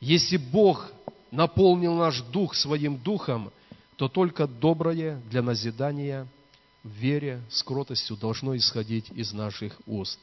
Если 0.00 0.36
Бог 0.36 0.90
наполнил 1.30 1.94
наш 1.94 2.22
дух 2.22 2.54
своим 2.54 2.96
духом, 2.98 3.52
то 3.96 4.08
только 4.08 4.46
доброе 4.46 5.20
для 5.30 5.42
назидания 5.42 6.26
в 6.82 6.88
вере 6.88 7.42
с 7.50 7.62
кротостью 7.62 8.16
должно 8.16 8.56
исходить 8.56 9.10
из 9.10 9.32
наших 9.32 9.80
уст. 9.86 10.18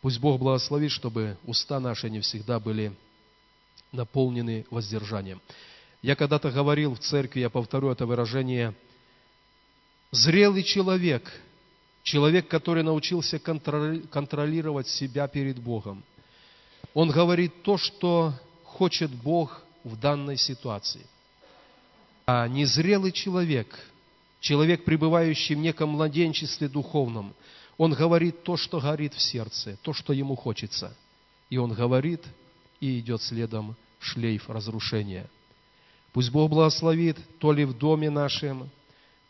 Пусть 0.00 0.20
Бог 0.20 0.38
благословит, 0.38 0.90
чтобы 0.90 1.36
уста 1.44 1.80
наши 1.80 2.08
не 2.10 2.20
всегда 2.20 2.60
были 2.60 2.92
наполнены 3.92 4.66
воздержанием. 4.70 5.40
Я 6.02 6.14
когда-то 6.14 6.50
говорил 6.50 6.94
в 6.94 7.00
церкви, 7.00 7.40
я 7.40 7.50
повторю 7.50 7.90
это 7.90 8.06
выражение, 8.06 8.74
зрелый 10.10 10.62
человек, 10.62 11.32
человек, 12.02 12.46
который 12.48 12.82
научился 12.82 13.38
контролировать 13.38 14.88
себя 14.88 15.26
перед 15.26 15.58
Богом, 15.58 16.04
он 16.94 17.10
говорит 17.10 17.62
то, 17.62 17.78
что 17.78 18.34
хочет 18.64 19.10
Бог 19.10 19.62
в 19.82 19.98
данной 19.98 20.36
ситуации. 20.36 21.04
А 22.26 22.48
незрелый 22.48 23.12
человек, 23.12 23.78
человек, 24.40 24.84
пребывающий 24.84 25.54
в 25.54 25.58
неком 25.58 25.90
младенчестве 25.90 26.68
духовном, 26.68 27.34
он 27.78 27.92
говорит 27.92 28.42
то, 28.42 28.56
что 28.56 28.80
горит 28.80 29.14
в 29.14 29.20
сердце, 29.20 29.78
то, 29.82 29.92
что 29.92 30.12
ему 30.12 30.34
хочется. 30.34 30.96
И 31.50 31.56
он 31.56 31.72
говорит, 31.72 32.24
и 32.80 32.98
идет 32.98 33.22
следом 33.22 33.76
шлейф 34.00 34.50
разрушения. 34.50 35.30
Пусть 36.12 36.30
Бог 36.30 36.50
благословит 36.50 37.16
то 37.38 37.52
ли 37.52 37.64
в 37.64 37.78
доме 37.78 38.10
нашем, 38.10 38.70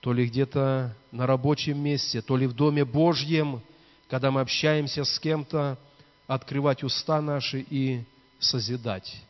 то 0.01 0.15
ли 0.15 0.27
где-то 0.27 0.97
на 1.13 1.27
рабочем 1.27 1.79
месте, 1.79 2.23
то 2.23 2.37
ли 2.37 2.47
в 2.47 2.55
доме 2.55 2.87
Божьем, 2.87 3.61
когда 4.09 4.31
мы 4.31 4.41
общаемся 4.41 5.05
с 5.05 5.19
кем-то, 5.19 5.79
открывать 6.27 6.83
уста 6.83 7.21
наши 7.21 7.61
и 7.69 8.05
созидать, 8.39 9.21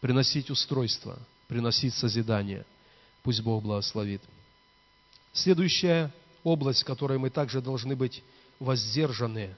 приносить 0.00 0.50
устройство, 0.50 1.18
приносить 1.48 1.94
созидание. 1.94 2.64
Пусть 3.22 3.40
Бог 3.42 3.62
благословит. 3.62 4.22
Следующая 5.32 6.12
область, 6.44 6.82
в 6.82 6.86
которой 6.86 7.18
мы 7.18 7.30
также 7.30 7.60
должны 7.60 7.96
быть 7.96 8.22
воздержаны, 8.58 9.54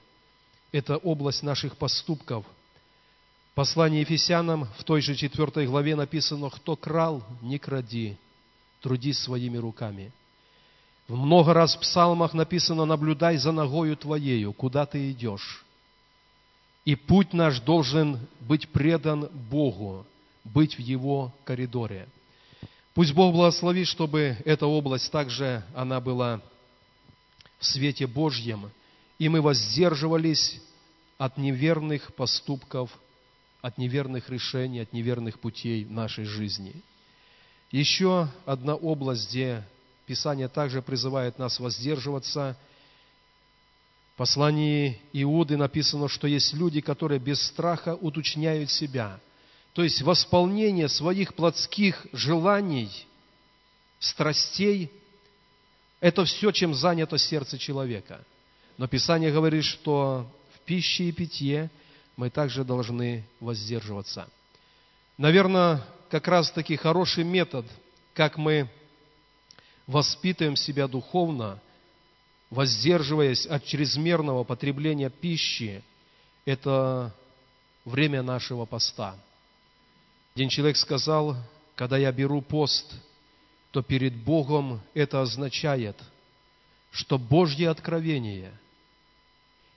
это 0.71 0.97
область 0.97 1.43
наших 1.43 1.77
поступков– 1.77 2.45
Послание 3.55 4.01
Ефесянам 4.01 4.67
в 4.77 4.83
той 4.83 4.99
же 4.99 5.15
четвертой 5.15 5.65
главе 5.65 5.95
написано, 5.95 6.49
кто 6.49 6.75
крал, 6.75 7.23
не 7.41 7.57
кради, 7.57 8.17
трудись 8.81 9.19
своими 9.19 9.55
руками. 9.55 10.11
В 11.07 11.15
много 11.15 11.53
раз 11.53 11.73
в 11.73 11.79
псалмах 11.79 12.33
написано, 12.33 12.83
наблюдай 12.83 13.37
за 13.37 13.53
ногою 13.53 13.95
твоею, 13.95 14.51
куда 14.51 14.85
ты 14.85 15.09
идешь. 15.09 15.63
И 16.83 16.95
путь 16.95 17.31
наш 17.31 17.61
должен 17.61 18.19
быть 18.41 18.67
предан 18.67 19.29
Богу, 19.49 20.05
быть 20.45 20.77
в 20.77 20.79
Его 20.79 21.33
коридоре. 21.43 22.07
Пусть 22.93 23.13
Бог 23.13 23.33
благословит, 23.33 23.87
чтобы 23.87 24.37
эта 24.45 24.65
область 24.65 25.11
также, 25.11 25.63
она 25.75 25.99
была 25.99 26.41
в 27.59 27.65
свете 27.65 28.07
Божьем, 28.07 28.71
и 29.19 29.27
мы 29.27 29.41
воздерживались 29.41 30.61
от 31.17 31.37
неверных 31.37 32.13
поступков 32.15 32.89
от 33.65 33.79
неверных 33.79 34.29
решений, 34.29 34.81
от 34.81 34.93
неверных 34.93 35.39
путей 35.39 35.85
нашей 35.85 36.25
жизни. 36.25 36.71
Еще 37.71 38.29
одна 38.45 38.75
область, 38.75 39.27
где 39.29 39.63
Писание 40.05 40.47
также 40.47 40.83
призывает 40.83 41.39
нас 41.39 41.59
воздерживаться. 41.59 42.55
В 44.13 44.17
послании 44.17 45.01
Иуды 45.13 45.57
написано, 45.57 46.09
что 46.09 46.27
есть 46.27 46.53
люди, 46.53 46.79
которые 46.79 47.19
без 47.19 47.41
страха 47.41 47.95
уточняют 47.95 48.69
себя. 48.69 49.19
То 49.75 49.83
есть 49.83 50.01
восполнение 50.01 50.89
своих 50.89 51.35
плотских 51.35 52.07
желаний, 52.11 52.89
страстей– 53.99 54.91
это 55.99 56.25
все, 56.25 56.51
чем 56.51 56.73
занято 56.73 57.19
сердце 57.19 57.59
человека. 57.59 58.25
Но 58.77 58.87
Писание 58.87 59.31
говорит, 59.31 59.63
что 59.63 60.27
в 60.55 60.59
пище 60.61 61.05
и 61.05 61.11
питье– 61.11 61.69
мы 62.15 62.29
также 62.29 62.63
должны 62.63 63.25
воздерживаться. 63.39 64.29
Наверное, 65.17 65.85
как 66.09 66.27
раз 66.27 66.51
таки 66.51 66.75
хороший 66.75 67.23
метод, 67.23 67.65
как 68.13 68.37
мы 68.37 68.69
воспитываем 69.87 70.55
себя 70.55 70.87
духовно, 70.87 71.59
воздерживаясь 72.49 73.45
от 73.45 73.65
чрезмерного 73.65 74.43
потребления 74.43 75.09
пищи, 75.09 75.83
это 76.45 77.13
время 77.83 78.21
нашего 78.21 78.65
поста. 78.65 79.15
Один 80.35 80.49
человек 80.49 80.75
сказал, 80.75 81.37
когда 81.75 81.97
я 81.97 82.11
беру 82.11 82.41
пост, 82.41 82.93
то 83.71 83.81
перед 83.81 84.13
Богом 84.13 84.81
это 84.93 85.21
означает, 85.21 85.95
что 86.91 87.17
Божье 87.17 87.69
откровение, 87.69 88.51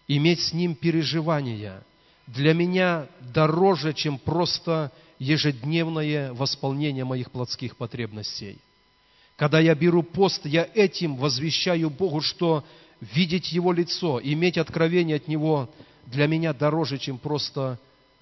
иметь 0.09 0.40
с 0.40 0.53
Ним 0.53 0.75
переживания– 0.75 1.83
для 2.29 2.53
меня 2.53 3.07
дороже, 3.33 3.94
чем 3.94 4.18
просто 4.18 4.92
ежедневное 5.18 6.33
восполнение 6.35 7.05
моих 7.05 7.31
плотских 7.31 7.77
потребностей. 7.77 8.59
Когда 9.37 9.61
я 9.61 9.75
беру 9.75 10.03
пост, 10.03 10.44
я 10.44 10.68
этим 10.75 11.16
возвещаю 11.16 11.88
Богу, 11.88 12.21
что 12.21 12.64
видеть 13.01 13.53
Его 13.53 13.73
лицо, 13.73 14.21
иметь 14.23 14.59
откровение 14.59 15.16
от 15.16 15.29
Него 15.29 15.71
для 16.07 16.27
меня 16.27 16.53
дороже, 16.53 16.99
чем 16.99 17.16
просто 17.18 17.79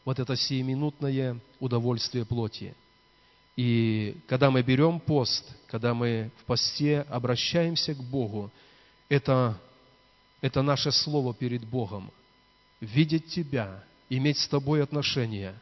вот 0.07 0.21
это 0.21 0.37
сиюминутное 0.37 1.39
удовольствие 1.61 2.25
плоти. 2.25 2.75
И 3.57 4.17
когда 4.29 4.51
мы 4.51 4.63
берем 4.63 5.01
пост, 5.01 5.45
когда 5.67 5.95
мы 5.95 6.31
в 6.39 6.45
посте 6.45 7.01
обращаемся 7.11 7.93
к 7.93 7.99
Богу, 7.99 8.51
это, 9.09 9.59
это 10.41 10.63
наше 10.63 10.93
слово 10.93 11.35
перед 11.35 11.65
Богом. 11.65 12.11
Видеть 12.81 13.27
Тебя, 13.27 13.83
иметь 14.09 14.39
с 14.39 14.47
тобой 14.47 14.83
отношения, 14.83 15.55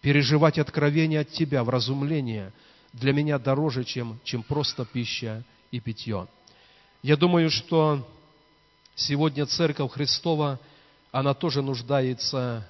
переживать 0.00 0.58
откровение 0.58 1.20
от 1.20 1.30
тебя, 1.30 1.64
вразумление 1.64 2.52
для 2.92 3.12
меня 3.12 3.38
дороже, 3.38 3.84
чем, 3.84 4.20
чем 4.22 4.44
просто 4.44 4.84
пища 4.84 5.42
и 5.72 5.80
питье. 5.80 6.28
Я 7.02 7.16
думаю, 7.16 7.50
что 7.50 8.06
сегодня 8.94 9.46
Церковь 9.46 9.90
Христова, 9.90 10.60
она 11.10 11.34
тоже 11.34 11.62
нуждается 11.62 12.68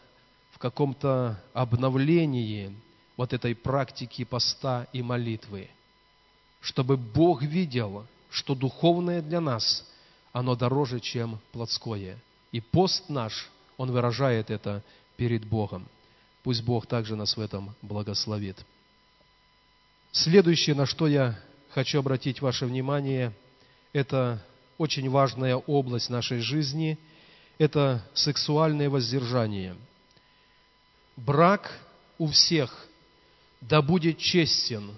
каком-то 0.62 1.42
обновлении 1.55 2.72
вот 3.16 3.33
этой 3.33 3.53
практики 3.53 4.22
поста 4.22 4.87
и 4.92 5.03
молитвы, 5.03 5.68
чтобы 6.61 6.96
Бог 6.96 7.42
видел, 7.42 8.07
что 8.31 8.55
духовное 8.55 9.22
для 9.22 9.40
нас, 9.40 9.85
оно 10.33 10.55
дороже, 10.55 11.01
чем 11.01 11.40
плотское. 11.51 12.16
И 12.53 12.61
пост 12.61 13.09
наш, 13.09 13.51
он 13.77 13.90
выражает 13.90 14.51
это 14.51 14.85
перед 15.16 15.44
Богом. 15.44 15.88
Пусть 16.44 16.62
Бог 16.62 16.87
также 16.87 17.16
нас 17.16 17.37
в 17.37 17.40
этом 17.40 17.75
благословит. 17.83 18.64
Следующее, 20.12 20.77
на 20.77 20.87
что 20.87 21.09
я 21.09 21.37
хочу 21.70 21.98
обратить 21.98 22.40
ваше 22.40 22.66
внимание, 22.66 23.33
это 23.92 24.40
очень 24.79 25.11
важная 25.11 25.57
область 25.57 26.09
нашей 26.09 26.38
жизни, 26.38 26.98
это 27.59 28.01
сексуальное 28.14 28.88
воздержание. 28.88 29.75
Брак 31.16 31.79
у 32.18 32.29
всех 32.29 32.87
да 33.61 33.83
будет 33.83 34.18
честен, 34.18 34.96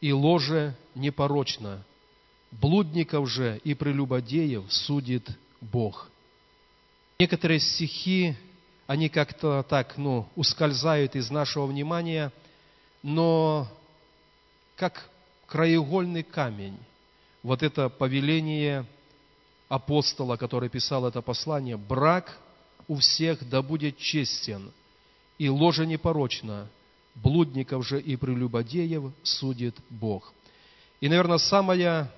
и 0.00 0.12
ложе 0.12 0.74
непорочно. 0.94 1.84
Блудников 2.50 3.28
же 3.28 3.60
и 3.64 3.74
прелюбодеев 3.74 4.64
судит 4.72 5.28
Бог. 5.60 6.10
Некоторые 7.18 7.60
стихи 7.60 8.36
они 8.86 9.08
как-то 9.08 9.64
так, 9.68 9.96
ну, 9.96 10.28
ускользают 10.36 11.16
из 11.16 11.30
нашего 11.30 11.66
внимания, 11.66 12.32
но 13.02 13.68
как 14.76 15.08
краеугольный 15.46 16.22
камень, 16.22 16.78
вот 17.42 17.62
это 17.62 17.88
повеление 17.88 18.86
апостола, 19.68 20.36
который 20.36 20.68
писал 20.68 21.06
это 21.06 21.22
послание, 21.22 21.76
брак 21.76 22.38
у 22.86 22.96
всех 22.96 23.48
да 23.48 23.62
будет 23.62 23.98
честен, 23.98 24.70
и 25.38 25.48
ложа 25.48 25.84
непорочна, 25.84 26.68
блудников 27.14 27.86
же 27.86 28.00
и 28.00 28.16
прелюбодеев 28.16 29.12
судит 29.22 29.76
Бог. 29.90 30.32
И, 31.00 31.08
наверное, 31.08 31.38
самая 31.38 32.12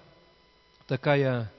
такая 0.87 1.53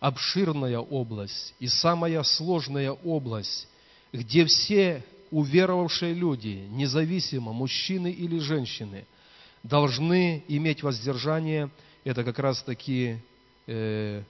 обширная 0.00 0.78
область 0.78 1.54
и 1.60 1.66
самая 1.66 2.22
сложная 2.22 2.92
область, 2.92 3.68
где 4.12 4.44
все 4.44 5.04
уверовавшие 5.30 6.14
люди, 6.14 6.66
независимо, 6.70 7.52
мужчины 7.52 8.10
или 8.10 8.38
женщины, 8.38 9.06
должны 9.62 10.44
иметь 10.46 10.82
воздержание, 10.82 11.70
это 12.04 12.22
как 12.22 12.38
раз 12.38 12.62
таки 12.62 13.18
э, 13.66 14.22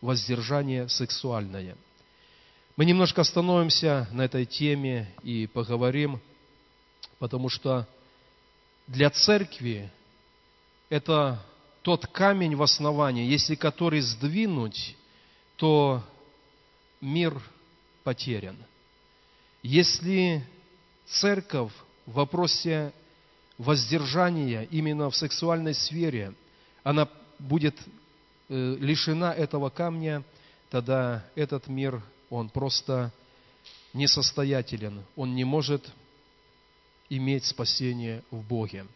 воздержание 0.00 0.88
сексуальное. 0.88 1.76
Мы 2.80 2.86
немножко 2.86 3.20
остановимся 3.20 4.08
на 4.10 4.22
этой 4.22 4.46
теме 4.46 5.14
и 5.22 5.46
поговорим, 5.46 6.18
потому 7.18 7.50
что 7.50 7.86
для 8.86 9.10
церкви 9.10 9.92
это 10.88 11.44
тот 11.82 12.06
камень 12.06 12.56
в 12.56 12.62
основании, 12.62 13.30
если 13.30 13.54
который 13.54 14.00
сдвинуть, 14.00 14.96
то 15.56 16.02
мир 17.02 17.38
потерян. 18.02 18.56
Если 19.62 20.42
церковь 21.04 21.72
в 22.06 22.12
вопросе 22.12 22.94
воздержания 23.58 24.62
именно 24.70 25.10
в 25.10 25.16
сексуальной 25.16 25.74
сфере, 25.74 26.32
она 26.82 27.10
будет 27.38 27.78
э, 28.48 28.76
лишена 28.80 29.34
этого 29.34 29.68
камня, 29.68 30.24
тогда 30.70 31.26
этот 31.34 31.66
мир, 31.66 32.02
он 32.30 32.48
просто 32.48 33.12
несостоятелен, 33.92 35.04
он 35.16 35.34
не 35.34 35.44
может 35.44 35.90
иметь 37.08 37.44
спасение 37.44 38.22
в 38.30 38.40
Боге. 38.42 38.86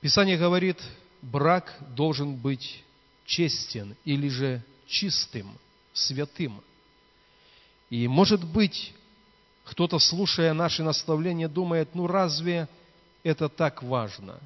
Писание 0.00 0.36
говорит, 0.36 0.78
брак 1.22 1.72
должен 1.94 2.34
быть 2.36 2.82
честен 3.24 3.96
или 4.04 4.28
же 4.28 4.62
чистым, 4.86 5.56
святым. 5.92 6.60
И 7.88 8.08
может 8.08 8.44
быть, 8.44 8.92
кто-то, 9.64 9.98
слушая 10.00 10.52
наши 10.54 10.82
наставления, 10.82 11.48
думает, 11.48 11.94
ну 11.94 12.08
разве 12.08 12.68
это 13.22 13.48
так 13.48 13.82
важно? 13.82 14.40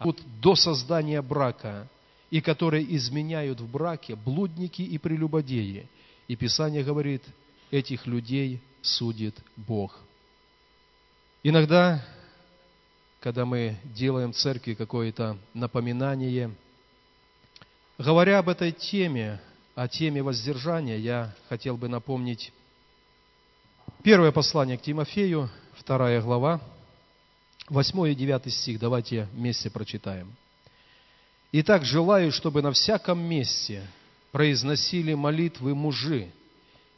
Тут 0.00 0.20
до 0.40 0.54
создания 0.54 1.22
брака, 1.22 1.88
и 2.30 2.40
которые 2.40 2.96
изменяют 2.96 3.60
в 3.60 3.70
браке, 3.70 4.16
блудники 4.16 4.82
и 4.82 4.98
прелюбодеи. 4.98 5.88
И 6.28 6.36
Писание 6.36 6.84
говорит, 6.84 7.22
этих 7.70 8.06
людей 8.06 8.60
судит 8.82 9.36
Бог. 9.56 9.98
Иногда, 11.42 12.04
когда 13.20 13.44
мы 13.44 13.76
делаем 13.84 14.32
церкви 14.32 14.74
какое-то 14.74 15.38
напоминание, 15.54 16.54
говоря 17.98 18.38
об 18.38 18.48
этой 18.48 18.72
теме, 18.72 19.40
о 19.74 19.88
теме 19.88 20.22
воздержания, 20.22 20.98
я 20.98 21.34
хотел 21.48 21.76
бы 21.76 21.88
напомнить 21.88 22.52
Первое 24.02 24.32
послание 24.32 24.76
к 24.76 24.82
Тимофею, 24.82 25.48
вторая 25.74 26.20
глава, 26.20 26.60
8 27.68 28.08
и 28.10 28.14
9 28.16 28.52
стих. 28.52 28.80
Давайте 28.80 29.28
вместе 29.32 29.70
прочитаем. 29.70 30.34
«Итак, 31.52 31.84
желаю, 31.84 32.32
чтобы 32.32 32.62
на 32.62 32.72
всяком 32.72 33.20
месте 33.20 33.86
произносили 34.32 35.14
молитвы 35.14 35.74
мужи, 35.74 36.32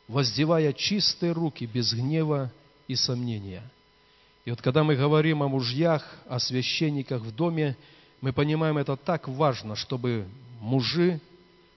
воздевая 0.09 0.73
чистые 0.73 1.33
руки 1.33 1.67
без 1.67 1.93
гнева 1.93 2.51
и 2.89 2.95
сомнения». 2.95 3.63
И 4.45 4.51
вот 4.51 4.61
когда 4.61 4.85
мы 4.85 4.95
говорим 4.95 5.43
о 5.43 5.49
мужьях, 5.49 6.19
о 6.29 6.39
священниках 6.39 7.23
в 7.23 7.35
доме, 7.35 7.77
мы 8.21 8.33
понимаем, 8.33 8.77
это 8.77 8.97
так 8.97 9.27
важно, 9.27 9.75
чтобы 9.75 10.27
мужи, 10.61 11.21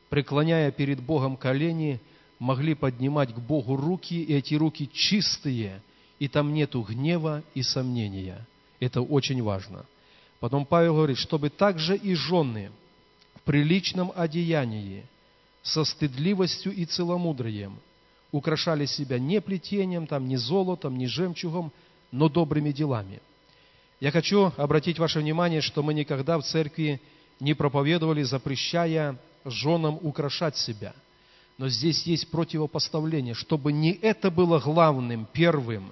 преклоняя 0.09 0.71
перед 0.71 1.01
Богом 1.01 1.37
колени, 1.37 1.99
могли 2.39 2.75
поднимать 2.75 3.33
к 3.33 3.39
Богу 3.39 3.77
руки, 3.77 4.21
и 4.21 4.33
эти 4.33 4.55
руки 4.55 4.89
чистые, 4.93 5.81
и 6.19 6.27
там 6.27 6.53
нету 6.53 6.81
гнева 6.81 7.43
и 7.53 7.61
сомнения. 7.61 8.45
Это 8.79 9.01
очень 9.01 9.41
важно. 9.41 9.85
Потом 10.39 10.65
Павел 10.65 10.95
говорит, 10.95 11.17
чтобы 11.17 11.49
также 11.49 11.95
и 11.95 12.13
жены 12.15 12.69
в 13.35 13.41
приличном 13.41 14.11
одеянии, 14.15 15.05
со 15.67 15.83
стыдливостью 15.83 16.73
и 16.73 16.85
целомудрием, 16.85 17.79
украшали 18.31 18.85
себя 18.85 19.19
не 19.19 19.41
плетением, 19.41 20.07
там, 20.07 20.27
не 20.27 20.37
золотом, 20.37 20.97
не 20.97 21.07
жемчугом, 21.07 21.71
но 22.11 22.29
добрыми 22.29 22.71
делами. 22.71 23.21
Я 23.99 24.11
хочу 24.11 24.51
обратить 24.57 24.99
ваше 24.99 25.19
внимание, 25.19 25.61
что 25.61 25.83
мы 25.83 25.93
никогда 25.93 26.37
в 26.37 26.43
церкви 26.43 27.01
не 27.39 27.53
проповедовали, 27.53 28.23
запрещая 28.23 29.17
женам 29.45 29.99
украшать 30.01 30.57
себя– 30.57 30.93
но 31.57 31.69
здесь 31.69 32.03
есть 32.03 32.29
противопоставление, 32.29 33.33
чтобы 33.33 33.73
не 33.73 33.91
это 33.91 34.29
было 34.29 34.59
главным, 34.59 35.27
первым, 35.31 35.91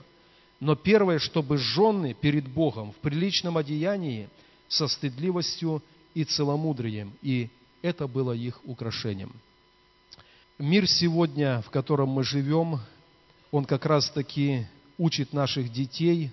но 0.59 0.75
первое, 0.75 1.19
чтобы 1.19 1.57
жены 1.57 2.13
перед 2.13 2.47
Богом 2.47 2.91
в 2.91 2.95
приличном 2.97 3.57
одеянии 3.57 4.29
со 4.67 4.87
стыдливостью 4.87 5.81
и 6.13 6.23
целомудрием, 6.23 7.13
и 7.21 7.49
это 7.81 8.07
было 8.07 8.31
их 8.31 8.61
украшением. 8.65 9.33
Мир 10.57 10.87
сегодня, 10.87 11.61
в 11.61 11.69
котором 11.69 12.09
мы 12.09 12.23
живем, 12.23 12.79
он 13.51 13.65
как 13.65 13.85
раз-таки 13.85 14.67
учит 14.97 15.33
наших 15.33 15.71
детей 15.71 16.31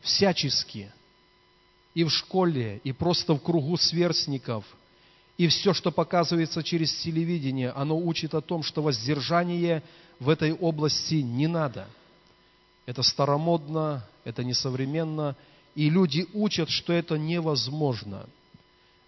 всячески, 0.00 0.92
и 1.94 2.04
в 2.04 2.10
школе, 2.10 2.80
и 2.84 2.92
просто 2.92 3.34
в 3.34 3.42
кругу 3.42 3.76
сверстников– 3.76 4.64
и 5.36 5.48
все, 5.48 5.74
что 5.74 5.90
показывается 5.90 6.62
через 6.62 6.94
телевидение, 6.94 7.70
оно 7.70 7.98
учит 7.98 8.34
о 8.34 8.40
том, 8.40 8.62
что 8.62 8.82
воздержание 8.82 9.82
в 10.18 10.30
этой 10.30 10.52
области 10.52 11.16
не 11.16 11.46
надо. 11.46 11.88
Это 12.86 13.02
старомодно, 13.02 14.06
это 14.24 14.44
несовременно, 14.44 15.36
и 15.74 15.90
люди 15.90 16.26
учат, 16.32 16.70
что 16.70 16.92
это 16.92 17.18
невозможно. 17.18 18.26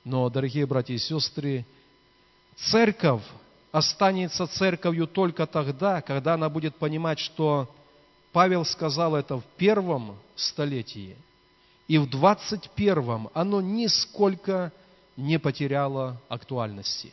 Но, 0.04 0.28
дорогие 0.28 0.66
братья 0.66 0.94
и 0.94 0.98
сестры, 0.98 1.64
церковь 2.56 3.22
останется 3.78 4.46
церковью 4.46 5.06
только 5.06 5.46
тогда, 5.46 6.02
когда 6.02 6.34
она 6.34 6.48
будет 6.48 6.74
понимать, 6.76 7.18
что 7.18 7.72
Павел 8.32 8.64
сказал 8.64 9.14
это 9.14 9.38
в 9.38 9.44
первом 9.56 10.18
столетии, 10.34 11.16
и 11.86 11.96
в 11.98 12.10
двадцать 12.10 12.68
первом 12.70 13.30
оно 13.34 13.60
нисколько 13.60 14.72
не 15.16 15.38
потеряло 15.38 16.20
актуальности. 16.28 17.12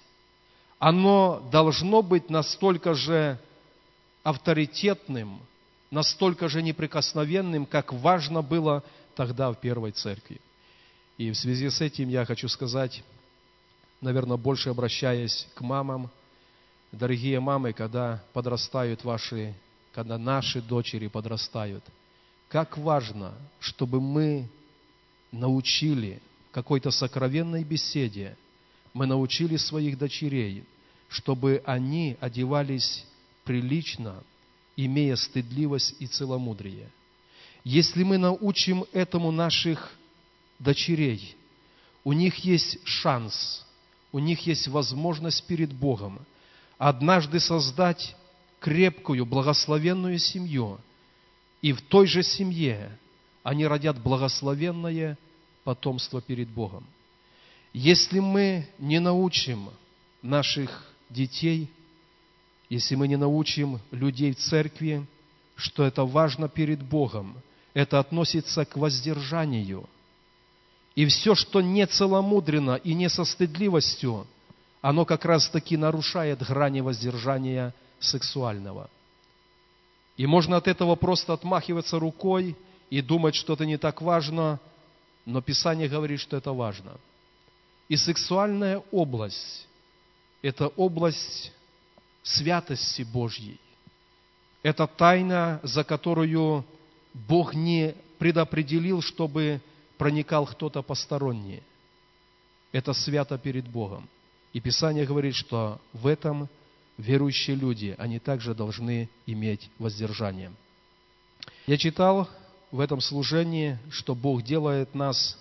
Оно 0.80 1.42
должно 1.52 2.02
быть 2.02 2.30
настолько 2.30 2.94
же 2.94 3.40
авторитетным, 4.24 5.40
настолько 5.92 6.50
же 6.50 6.62
неприкосновенным, 6.62 7.66
как 7.66 7.94
важно 7.94 8.42
было 8.42 8.84
тогда 9.16 9.52
в 9.52 9.56
первой 9.56 9.92
церкви. 9.92 10.42
И 11.18 11.32
в 11.32 11.36
связи 11.38 11.70
с 11.70 11.80
этим 11.80 12.10
я 12.10 12.26
хочу 12.26 12.50
сказать, 12.50 13.04
наверное, 14.02 14.36
больше 14.36 14.70
обращаясь 14.70 15.48
к 15.56 15.62
мамам, 15.62 16.12
дорогие 16.98 17.40
мамы, 17.40 17.74
когда 17.74 18.24
подрастают 18.34 19.04
ваши, 19.04 19.54
когда 19.94 20.18
наши 20.18 20.62
дочери 20.62 21.08
подрастают, 21.08 21.84
как 22.48 22.78
важно, 22.78 23.34
чтобы 23.60 24.00
мы 24.00 24.50
научили 25.32 26.22
какой-то 26.52 26.92
сокровенной 26.92 27.64
беседе 27.64 28.38
мы 28.94 29.06
научили 29.06 29.58
своих 29.58 29.98
дочерей, 29.98 30.64
чтобы 31.10 31.62
они 31.66 32.16
одевались 32.22 33.06
прилично, 33.44 34.24
имея 34.78 35.18
стыдливость 35.18 35.96
и 36.00 36.08
целомудрие. 36.08 36.90
Если 37.66 38.04
мы 38.04 38.18
научим 38.18 38.86
этому 38.94 39.32
наших 39.32 39.92
дочерей, 40.60 41.36
у 42.06 42.14
них 42.14 42.38
есть 42.38 42.80
шанс, 42.86 43.66
у 44.14 44.20
них 44.20 44.48
есть 44.48 44.70
возможность 44.70 45.46
перед 45.46 45.74
Богом 45.74 46.26
однажды 46.78 47.40
создать 47.40 48.16
крепкую, 48.60 49.26
благословенную 49.26 50.20
семью, 50.20 50.80
и 51.62 51.72
в 51.74 51.82
той 51.82 52.08
же 52.08 52.24
семье 52.24 52.98
они 53.44 53.66
родят 53.66 54.02
благословенное 54.02 55.18
потомство 55.64 56.22
перед 56.22 56.50
Богом. 56.50 56.86
Если 57.74 58.20
мы 58.20 58.68
не 58.80 59.00
научим 59.00 59.70
наших 60.22 60.92
детей, 61.10 61.70
если 62.70 62.96
мы 62.96 63.08
не 63.08 63.18
научим 63.18 63.80
людей 63.92 64.34
в 64.34 64.38
церкви, 64.38 65.06
что 65.56 65.84
это 65.84 66.06
важно 66.06 66.50
перед 66.50 66.82
Богом, 66.82 67.38
это 67.74 68.00
относится 68.00 68.66
к 68.66 68.78
воздержанию. 68.78 69.88
И 70.96 71.06
все, 71.06 71.36
что 71.36 71.62
не 71.62 71.86
целомудренно 71.86 72.76
и 72.76 72.94
не 72.94 73.10
со 73.10 73.26
стыдливостью, 73.26 74.26
оно 74.90 75.06
как 75.06 75.26
раз-таки 75.26 75.78
нарушает 75.78 76.42
грани 76.44 76.82
воздержания 76.82 77.74
сексуального. 78.00 78.90
И 80.18 80.26
можно 80.26 80.58
от 80.58 80.68
этого 80.68 80.96
просто 80.96 81.34
отмахиваться 81.34 82.00
рукой 82.00 82.56
и 82.90 83.02
думать, 83.02 83.36
что 83.36 83.54
это 83.54 83.66
не 83.66 83.78
так 83.78 84.02
важно– 84.02 84.60
но 85.26 85.42
Писание 85.42 85.90
говорит, 85.90 86.20
что 86.20 86.38
это 86.38 86.54
важно. 86.54 87.00
И 87.90 87.98
сексуальная 87.98 88.82
область– 88.92 89.68
это 90.42 90.68
область 90.68 91.52
святости 92.24 93.02
Божьей. 93.02 93.60
Это 94.64 94.88
тайна, 94.88 95.60
за 95.64 95.84
которую 95.84 96.66
Бог 97.14 97.54
не 97.54 97.96
предопределил, 98.18 99.02
чтобы 99.02 99.62
проникал 99.98 100.46
кто-то 100.46 100.82
посторонний. 100.82 101.62
Это 102.72 102.94
свято 102.94 103.38
перед 103.38 103.68
Богом. 103.68 104.08
И 104.56 104.62
Писание 104.62 105.06
говорит, 105.06 105.36
что 105.36 105.82
в 105.92 106.08
этом 106.08 106.48
верующие 106.98 107.58
люди, 107.58 107.94
они 107.98 108.20
также 108.20 108.56
должны 108.56 109.10
иметь 109.26 109.70
воздержание. 109.80 110.50
Я 111.68 111.78
читал 111.78 112.30
в 112.72 112.80
этом 112.80 113.02
служении, 113.02 113.78
что 113.90 114.16
Бог 114.16 114.44
делает 114.44 114.96
нас 114.96 115.38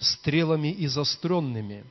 стрелами 0.00 0.72
и 0.72 0.88
застренными, 0.88 1.84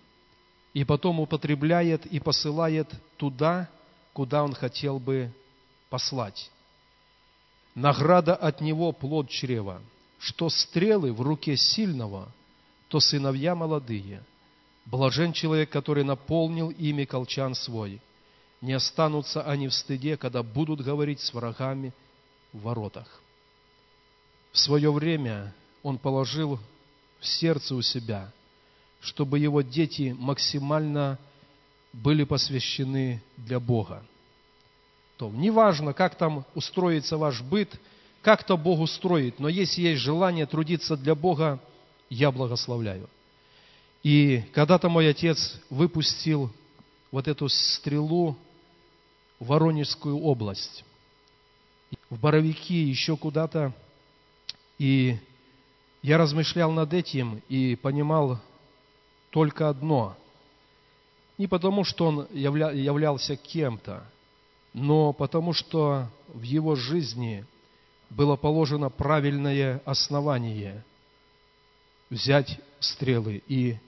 и 0.73 0.83
потом 0.83 1.21
употребляет 1.21 2.05
и 2.05 2.19
посылает 2.19 2.93
туда, 3.15 3.69
куда 4.11 4.43
Он 4.43 4.53
хотел 4.53 4.99
бы 4.99 5.31
послать. 5.89 6.51
Награда 7.75 8.35
от 8.35 8.59
Него– 8.59 8.91
плод 8.91 9.29
чрева. 9.29 9.81
Что 10.19 10.49
стрелы 10.49 11.13
в 11.13 11.21
руке 11.21 11.55
сильного, 11.55 12.29
то 12.89 12.99
сыновья 12.99 13.55
молодые– 13.55 14.21
Блажен 14.85 15.33
человек, 15.33 15.69
который 15.71 16.03
наполнил 16.03 16.69
ими 16.69 17.05
колчан 17.05 17.55
свой. 17.55 18.01
Не 18.61 18.73
останутся 18.73 19.41
они 19.41 19.67
в 19.67 19.73
стыде, 19.73 20.15
когда 20.15 20.43
будут 20.43 20.81
говорить 20.81 21.19
с 21.19 21.33
врагами 21.33 21.93
в 22.53 22.61
воротах. 22.61 23.21
В 24.51 24.57
свое 24.57 24.91
время 24.91 25.53
он 25.83 25.97
положил 25.97 26.59
в 27.19 27.25
сердце 27.25 27.75
у 27.75 27.81
себя, 27.81 28.31
чтобы 29.01 29.39
его 29.39 29.61
дети 29.61 30.15
максимально 30.17 31.19
были 31.91 32.23
посвящены 32.23 33.21
для 33.37 33.59
Бога. 33.59 34.05
То 35.17 35.29
неважно, 35.29 35.93
как 35.93 36.15
там 36.15 36.45
устроится 36.55 37.17
ваш 37.17 37.41
быт, 37.41 37.79
как-то 38.21 38.57
Бог 38.57 38.79
устроит, 38.79 39.39
но 39.39 39.47
если 39.47 39.81
есть 39.81 40.01
желание 40.01 40.45
трудиться 40.45 40.97
для 40.97 41.15
Бога, 41.15 41.59
я 42.09 42.31
благословляю. 42.31 43.09
И 44.05 44.43
когда-то 44.53 44.87
мой 44.87 45.09
отец 45.09 45.59
выпустил 45.71 46.51
вот 47.09 47.27
эту 47.27 47.49
стрелу 47.49 48.37
в 49.39 49.47
Воронежскую 49.47 50.19
область, 50.19 50.85
в 52.11 52.19
Боровики, 52.19 52.75
еще 52.75 53.17
куда-то. 53.17 53.73
И 54.77 55.17
я 56.03 56.19
размышлял 56.19 56.71
над 56.71 56.93
этим 56.93 57.41
и 57.49 57.75
понимал 57.75 58.39
только 59.31 59.69
одно. 59.69 60.15
Не 61.39 61.47
потому, 61.47 61.83
что 61.83 62.05
он 62.05 62.27
явля, 62.31 62.69
являлся 62.73 63.35
кем-то, 63.35 64.05
но 64.71 65.13
потому, 65.13 65.51
что 65.51 66.07
в 66.27 66.43
его 66.43 66.75
жизни 66.75 67.43
было 68.11 68.35
положено 68.35 68.91
правильное 68.91 69.81
основание 69.83 70.85
взять 72.11 72.59
стрелы 72.79 73.41
и 73.47 73.79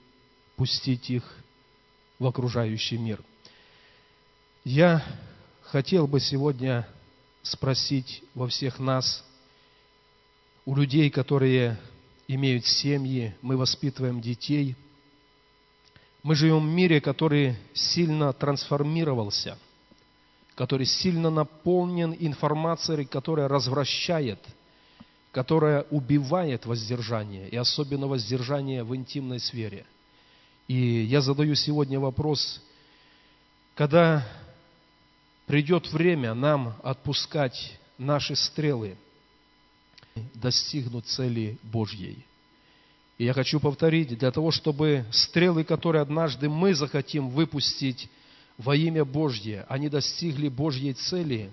пустить 0.58 1.08
их 1.08 1.22
в 2.18 2.26
окружающий 2.26 2.98
мир. 2.98 3.22
Я 4.64 5.04
хотел 5.62 6.08
бы 6.08 6.18
сегодня 6.18 6.86
спросить 7.42 8.24
во 8.34 8.48
всех 8.48 8.80
нас, 8.80 9.24
у 10.66 10.74
людей, 10.74 11.08
которые 11.10 11.78
имеют 12.26 12.66
семьи, 12.66 13.34
мы 13.40 13.56
воспитываем 13.56 14.20
детей, 14.20 14.74
мы 16.24 16.34
живем 16.34 16.66
в 16.66 16.70
мире, 16.70 17.00
который 17.00 17.56
сильно 17.72 18.32
трансформировался, 18.32 19.56
который 20.56 20.86
сильно 20.86 21.30
наполнен 21.30 22.14
информацией, 22.18 23.06
которая 23.06 23.46
развращает, 23.46 24.40
которая 25.30 25.82
убивает 25.90 26.66
воздержание, 26.66 27.48
и 27.48 27.56
особенно 27.56 28.08
воздержание 28.08 28.82
в 28.82 28.94
интимной 28.96 29.38
сфере– 29.38 29.86
и 30.68 31.04
я 31.04 31.22
задаю 31.22 31.54
сегодня 31.54 31.98
вопрос, 31.98 32.60
когда 33.74 34.28
придет 35.46 35.90
время 35.90 36.34
нам 36.34 36.76
отпускать 36.82 37.78
наши 37.96 38.36
стрелы, 38.36 38.96
достигнуть 40.34 41.06
цели 41.06 41.58
Божьей. 41.62 42.24
И 43.16 43.24
я 43.24 43.32
хочу 43.32 43.58
повторить, 43.58 44.16
для 44.18 44.30
того, 44.30 44.50
чтобы 44.50 45.06
стрелы, 45.10 45.64
которые 45.64 46.02
однажды 46.02 46.50
мы 46.50 46.74
захотим 46.74 47.30
выпустить 47.30 48.10
во 48.58 48.76
имя 48.76 49.04
Божье, 49.06 49.64
они 49.68 49.88
достигли 49.88 50.48
Божьей 50.48 50.92
цели, 50.92 51.50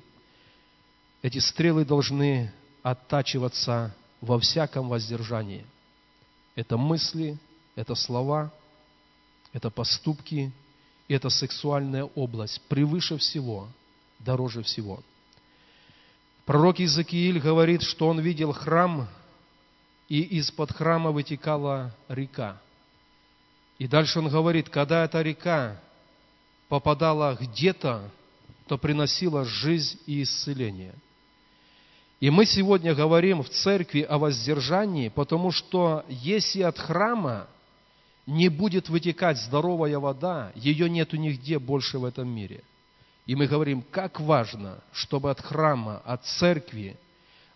эти 1.21 1.37
стрелы 1.39 1.85
должны 1.85 2.51
оттачиваться 2.83 3.95
во 4.19 4.37
всяком 4.39 4.89
воздержании. 4.89 5.65
Это 6.55 6.75
мысли, 6.77 7.37
это 7.75 7.95
слова– 7.95 8.51
это 9.55 9.69
поступки, 9.69 10.51
это 11.07 11.29
сексуальная 11.29 12.03
область, 12.03 12.61
превыше 12.67 13.17
всего, 13.17 13.69
дороже 14.19 14.63
всего. 14.63 15.01
Пророк 16.43 16.79
Иезекииль 16.79 17.39
говорит, 17.39 17.81
что 17.81 18.09
он 18.09 18.19
видел 18.19 18.51
храм, 18.51 19.07
и 20.09 20.19
из-под 20.39 20.73
храма 20.73 21.11
вытекала 21.11 21.95
река. 22.09 22.61
И 23.79 23.87
дальше 23.87 24.19
он 24.19 24.27
говорит, 24.27 24.67
когда 24.67 25.05
эта 25.05 25.21
река 25.21 25.79
попадала 26.67 27.37
где-то, 27.39 28.11
то 28.67 28.77
приносила 28.77 29.45
жизнь 29.45 29.97
и 30.05 30.23
исцеление. 30.23 30.95
И 32.19 32.29
мы 32.29 32.45
сегодня 32.45 32.93
говорим 32.93 33.41
в 33.41 33.47
церкви 33.49 34.01
о 34.01 34.17
воздержании, 34.17 35.07
потому 35.07 35.51
что 35.51 36.03
если 36.09 36.61
от 36.61 36.77
храма 36.77 37.47
не 38.25 38.49
будет 38.49 38.89
вытекать 38.89 39.37
здоровая 39.37 39.99
вода, 39.99 40.51
ее 40.55 40.89
нету 40.89 41.17
нигде 41.17 41.59
больше 41.59 41.99
в 41.99 42.05
этом 42.05 42.27
мире. 42.27 42.63
И 43.25 43.35
мы 43.35 43.47
говорим, 43.47 43.83
как 43.91 44.19
важно, 44.19 44.79
чтобы 44.91 45.31
от 45.31 45.41
храма, 45.41 46.01
от 46.05 46.25
церкви 46.25 46.97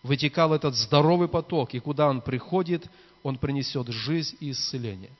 вытекал 0.02 0.54
этот 0.54 0.74
здоровый 0.74 1.28
поток, 1.28 1.74
и 1.74 1.80
куда 1.80 2.08
он 2.08 2.20
приходит, 2.20 2.88
он 3.22 3.38
принесет 3.38 3.88
жизнь 3.88 4.36
и 4.40 4.52
исцеление. 4.52 5.10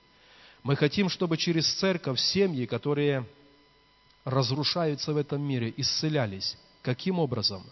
Мы 0.62 0.76
хотим, 0.76 1.08
чтобы 1.08 1.36
через 1.36 1.72
церковь 1.74 2.18
семьи, 2.18 2.66
которые 2.66 3.24
разрушаются 4.24 5.12
в 5.12 5.16
этом 5.16 5.42
мире, 5.42 5.72
исцелялись. 5.76 6.56
Каким 6.82 7.18
образом? 7.18 7.62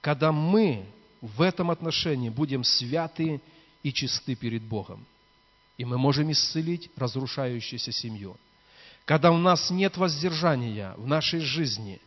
Когда 0.00 0.32
мы 0.32 0.86
в 1.20 1.42
этом 1.42 1.70
отношении 1.70 2.28
будем 2.28 2.64
святы 2.64 3.40
и 3.82 3.92
чисты 3.92 4.34
перед 4.34 4.62
Богом 4.62 5.04
и 5.78 5.84
мы 5.84 5.96
можем 5.96 6.30
исцелить 6.32 6.90
разрушающуюся 6.96 7.92
семью. 7.92 8.36
Когда 9.04 9.30
у 9.30 9.38
нас 9.38 9.70
нет 9.70 9.96
воздержания 9.96 10.92
в 10.96 11.06
нашей 11.06 11.40
жизни, 11.40 12.00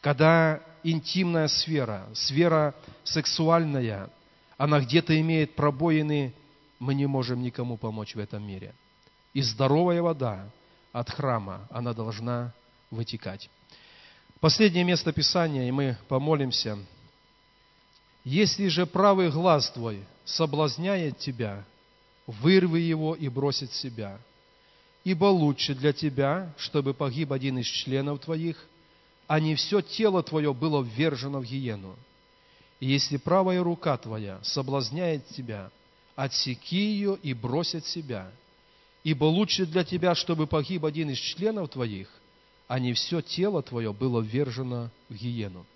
когда 0.00 0.60
интимная 0.84 1.48
сфера, 1.48 2.06
сфера 2.14 2.74
сексуальная, 3.02 4.10
она 4.58 4.78
где-то 4.80 5.18
имеет 5.20 5.56
пробоины, 5.56 6.34
мы 6.78 6.94
не 6.94 7.06
можем 7.06 7.42
никому 7.42 7.78
помочь 7.78 8.14
в 8.14 8.18
этом 8.18 8.46
мире. 8.46 8.74
И 9.32 9.40
здоровая 9.40 10.02
вода 10.02 10.48
от 10.92 11.10
храма, 11.10 11.66
она 11.70 11.94
должна 11.94 12.52
вытекать. 12.90 13.48
Последнее 14.38 14.84
место 14.84 15.12
Писания, 15.12 15.66
и 15.66 15.72
мы 15.72 15.96
помолимся. 16.08 16.78
«Если 18.22 18.68
же 18.68 18.86
правый 18.86 19.30
глаз 19.30 19.70
твой 19.70 20.04
соблазняет 20.24 21.18
тебя, 21.18 21.64
вырви 22.26 22.80
его 22.80 23.14
и 23.14 23.28
бросить 23.28 23.72
себя. 23.72 24.18
Ибо 25.04 25.26
лучше 25.26 25.74
для 25.74 25.92
тебя, 25.92 26.52
чтобы 26.56 26.94
погиб 26.94 27.32
один 27.32 27.58
из 27.58 27.66
членов 27.66 28.20
твоих, 28.20 28.64
а 29.26 29.40
не 29.40 29.54
все 29.54 29.80
тело 29.80 30.22
твое 30.22 30.54
было 30.54 30.82
ввержено 30.82 31.40
в 31.40 31.44
гиену. 31.44 31.96
И 32.80 32.86
если 32.86 33.16
правая 33.16 33.62
рука 33.62 33.96
твоя 33.96 34.38
соблазняет 34.42 35.26
тебя, 35.28 35.70
отсеки 36.16 36.76
ее 36.76 37.18
и 37.22 37.34
брось 37.34 37.74
от 37.74 37.86
себя. 37.86 38.30
Ибо 39.02 39.24
лучше 39.24 39.66
для 39.66 39.84
тебя, 39.84 40.14
чтобы 40.14 40.46
погиб 40.46 40.84
один 40.84 41.10
из 41.10 41.18
членов 41.18 41.70
твоих, 41.70 42.08
а 42.66 42.78
не 42.78 42.94
все 42.94 43.20
тело 43.20 43.62
твое 43.62 43.92
было 43.92 44.20
ввержено 44.20 44.90
в 45.08 45.14
гиену. 45.14 45.66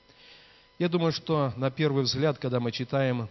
Я 0.78 0.88
думаю, 0.88 1.12
что 1.12 1.52
на 1.56 1.70
первый 1.70 2.04
взгляд, 2.04 2.38
когда 2.38 2.61
мы 2.61 2.72
читаем 2.72 3.28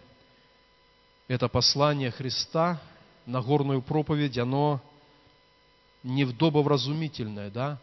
это 1.26 1.48
послание 1.48 2.10
Христа, 2.10 2.80
Нагорную 3.28 3.82
проповедь, 3.82 4.38
оно 4.38 4.80
не 6.02 6.24
вдобовразумительное, 6.24 7.50
да? 7.50 7.78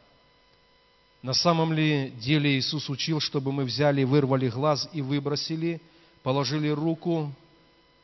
На 1.22 1.34
самом 1.34 1.72
ли 1.72 2.10
деле 2.18 2.58
Иисус 2.58 2.90
учил, 2.90 3.20
чтобы 3.20 3.52
мы 3.52 3.64
взяли, 3.64 4.04
вырвали 4.04 4.50
глаз 4.50 4.90
и 4.92 5.04
выбросили, 5.04 5.82
положили 6.24 6.70
руку 6.70 7.32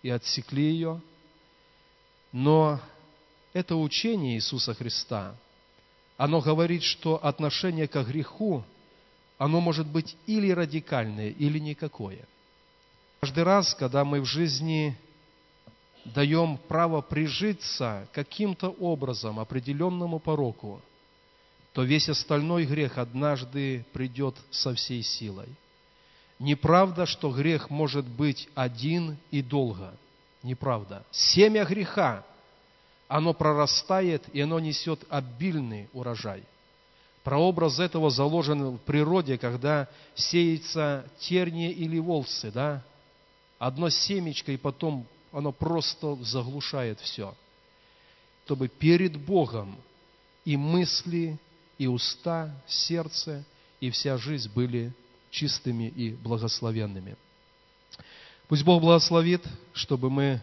и 0.04 0.12
отсекли 0.12 0.66
ее? 0.66 1.02
Но 2.32 2.80
это 3.54 3.76
учение 3.76 4.36
Иисуса 4.36 4.76
Христа, 4.76 5.36
оно 6.18 6.42
говорит, 6.42 6.84
что 6.84 7.24
отношение 7.26 7.88
к 7.88 8.00
греху, 8.04 8.64
оно 9.40 9.62
может 9.62 9.88
быть 9.88 10.16
или 10.28 10.52
радикальное, 10.52 11.30
или 11.30 11.58
никакое. 11.58 12.20
Каждый 13.20 13.44
раз, 13.44 13.74
когда 13.74 14.06
мы 14.06 14.22
в 14.22 14.26
жизни 14.26 14.96
даем 16.06 16.58
право 16.68 17.02
прижиться 17.02 18.08
каким-то 18.14 18.70
образом 18.70 19.40
определенному 19.40 20.20
пороку, 20.20 20.82
то 21.74 21.84
весь 21.84 22.10
остальной 22.10 22.66
грех 22.66 22.98
однажды 22.98 23.86
придет 23.94 24.36
со 24.50 24.74
всей 24.74 25.04
силой. 25.04 25.48
Неправда, 26.40 27.06
что 27.06 27.32
грех 27.32 27.70
может 27.70 28.06
быть 28.06 28.50
один 28.56 29.18
и 29.30 29.42
долго. 29.42 29.94
Неправда. 30.44 31.06
Семя 31.12 31.66
греха, 31.66 32.26
оно 33.08 33.34
прорастает, 33.34 34.24
и 34.34 34.42
оно 34.42 34.60
несет 34.60 35.02
обильный 35.10 35.88
урожай. 35.94 36.44
Прообраз 37.24 37.80
этого 37.80 38.10
заложен 38.10 38.78
в 38.78 38.80
природе, 38.80 39.38
когда 39.38 39.88
сеется 40.16 41.06
терние 41.20 41.72
или 41.72 42.00
волсы, 42.00 42.52
да? 42.52 42.84
Одно 43.60 43.90
семечко, 43.90 44.52
и 44.52 44.58
потом 44.58 45.06
оно 45.32 45.52
просто 45.52 46.16
заглушает 46.24 47.00
все. 47.00 47.34
Чтобы 48.46 48.68
перед 48.68 49.18
Богом 49.18 49.78
и 50.44 50.58
мысли, 50.58 51.40
и 51.78 51.88
уста, 51.88 52.54
сердце, 52.68 53.46
и 53.80 53.90
вся 53.90 54.18
жизнь 54.18 54.52
были 54.54 54.94
чистыми 55.30 55.86
и 55.86 56.12
благословенными. 56.12 57.16
Пусть 58.50 58.64
Бог 58.64 58.82
благословит, 58.82 59.42
чтобы 59.72 60.10
мы 60.10 60.42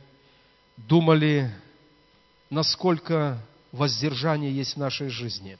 думали, 0.78 1.54
насколько 2.48 3.38
воздержание 3.72 4.50
есть 4.50 4.74
в 4.74 4.78
нашей 4.78 5.10
жизни. 5.10 5.58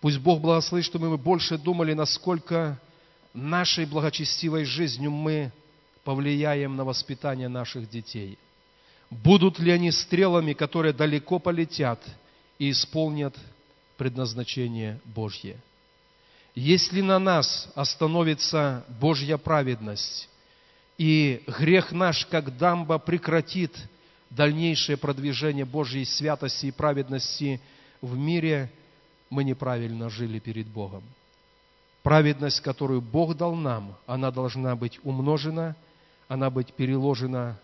Пусть 0.00 0.18
Бог 0.18 0.40
благословит, 0.40 0.86
чтобы 0.86 1.10
мы 1.10 1.18
больше 1.18 1.58
думали, 1.58 1.92
насколько 1.92 2.80
нашей 3.34 3.84
благочестивой 3.84 4.64
жизнью 4.64 5.10
мы 5.10 5.52
повлияем 6.04 6.76
на 6.76 6.84
воспитание 6.84 7.48
наших 7.48 7.88
детей? 7.88 8.38
Будут 9.10 9.58
ли 9.58 9.70
они 9.70 9.90
стрелами, 9.90 10.52
которые 10.52 10.92
далеко 10.92 11.38
полетят 11.38 12.00
и 12.58 12.70
исполнят 12.70 13.36
предназначение 13.96 15.00
Божье? 15.04 15.58
Если 16.54 17.00
на 17.00 17.18
нас 17.18 17.68
остановится 17.74 18.84
Божья 19.00 19.36
праведность, 19.36 20.28
и 20.98 21.42
грех 21.58 21.92
наш, 21.92 22.26
как 22.26 22.56
дамба, 22.56 22.98
прекратит 22.98 23.74
дальнейшее 24.30 24.96
продвижение 24.96 25.64
Божьей 25.64 26.04
святости 26.04 26.66
и 26.66 26.70
праведности 26.70 27.60
в 28.00 28.16
мире, 28.16 28.70
мы 29.30 29.44
неправильно 29.44 30.10
жили 30.10 30.38
перед 30.38 30.66
Богом. 30.66 31.02
Праведность, 32.02 32.60
которую 32.60 33.00
Бог 33.00 33.36
дал 33.36 33.54
нам, 33.54 33.96
она 34.06 34.30
должна 34.30 34.74
быть 34.74 34.98
умножена– 35.02 35.76
она 36.32 36.48
быть 36.48 36.72
переложена, 36.72 37.60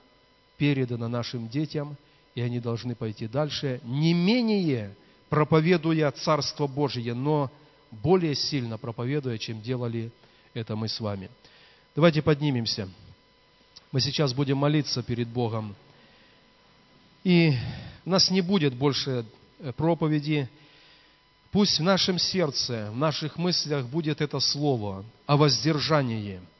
передана 0.58 1.08
нашим 1.08 1.48
детям, 1.48 1.96
и 2.34 2.42
они 2.42 2.60
должны 2.60 2.94
пойти 2.94 3.26
дальше, 3.26 3.80
не 3.82 4.12
менее 4.12 4.94
проповедуя 5.30 6.10
Царство 6.10 6.66
Божие, 6.66 7.14
но 7.14 7.50
более 7.90 8.34
сильно 8.34 8.76
проповедуя, 8.76 9.38
чем 9.38 9.62
делали 9.62 10.12
это 10.52 10.76
мы 10.76 10.88
с 10.88 11.00
вами. 11.00 11.30
Давайте 11.96 12.20
поднимемся. 12.20 12.90
Мы 13.90 14.02
сейчас 14.02 14.34
будем 14.34 14.58
молиться 14.58 15.02
перед 15.02 15.28
Богом. 15.28 15.74
И 17.24 17.54
у 18.04 18.10
нас 18.10 18.30
не 18.30 18.42
будет 18.42 18.74
больше 18.74 19.24
э, 19.60 19.72
проповеди. 19.72 20.46
Пусть 21.52 21.78
в 21.78 21.82
нашем 21.82 22.18
сердце, 22.18 22.90
в 22.92 22.98
наших 22.98 23.38
мыслях 23.38 23.86
будет 23.86 24.20
это 24.20 24.40
слово 24.40 25.06
о 25.24 25.38
воздержании– 25.38 26.42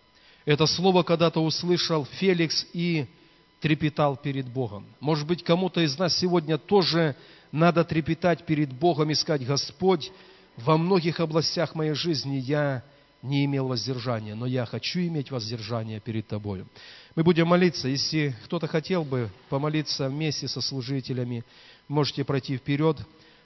это 0.49 0.65
слово 0.65 1.03
когда-то 1.03 1.41
услышал 1.41 2.07
Феликс 2.07 2.67
и 2.73 3.07
трепетал 3.61 4.17
перед 4.17 4.49
Богом. 4.49 4.87
Может 4.99 5.27
быть, 5.27 5.45
кому-то 5.45 5.83
из 5.83 5.99
нас 5.99 6.17
сегодня 6.17 6.57
тоже 6.57 7.17
надо 7.53 7.85
трепетать 7.85 8.47
перед 8.47 8.73
Богом 8.73 9.11
и 9.11 9.15
сказать, 9.15 9.45
Господь, 9.45 10.11
во 10.57 10.79
многих 10.79 11.21
областях 11.21 11.75
моей 11.75 11.93
жизни 11.93 12.37
я 12.37 12.83
не 13.21 13.45
имел 13.45 13.69
воздержания, 13.69 14.35
но 14.35 14.47
я 14.47 14.65
хочу 14.65 15.01
иметь 15.01 15.31
воздержание 15.31 16.01
перед 16.01 16.27
Тобою. 16.27 16.67
Мы 17.15 17.25
будем 17.25 17.49
молиться. 17.49 17.87
Если 17.87 18.35
кто-то 18.45 18.67
хотел 18.69 19.05
бы 19.05 19.31
помолиться 19.51 20.09
вместе 20.09 20.49
со 20.49 20.63
служителями, 20.63 21.45
можете 21.89 22.25
пройти 22.25 22.57
вперед. 22.57 22.97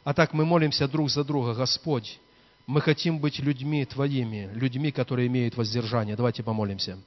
А 0.05 0.15
так 0.15 0.35
мы 0.35 0.45
молимся 0.45 0.87
друг 0.87 1.11
за 1.11 1.25
друга. 1.25 1.55
Господь, 1.55 2.21
мы 2.67 2.81
хотим 2.81 3.19
быть 3.19 3.39
людьми 3.39 3.85
Твоими, 3.85 4.51
людьми, 4.55 4.93
которые 4.93 5.29
имеют 5.29 5.57
воздержание. 5.57 6.17
Давайте 6.17 6.43
помолимся. 6.43 6.99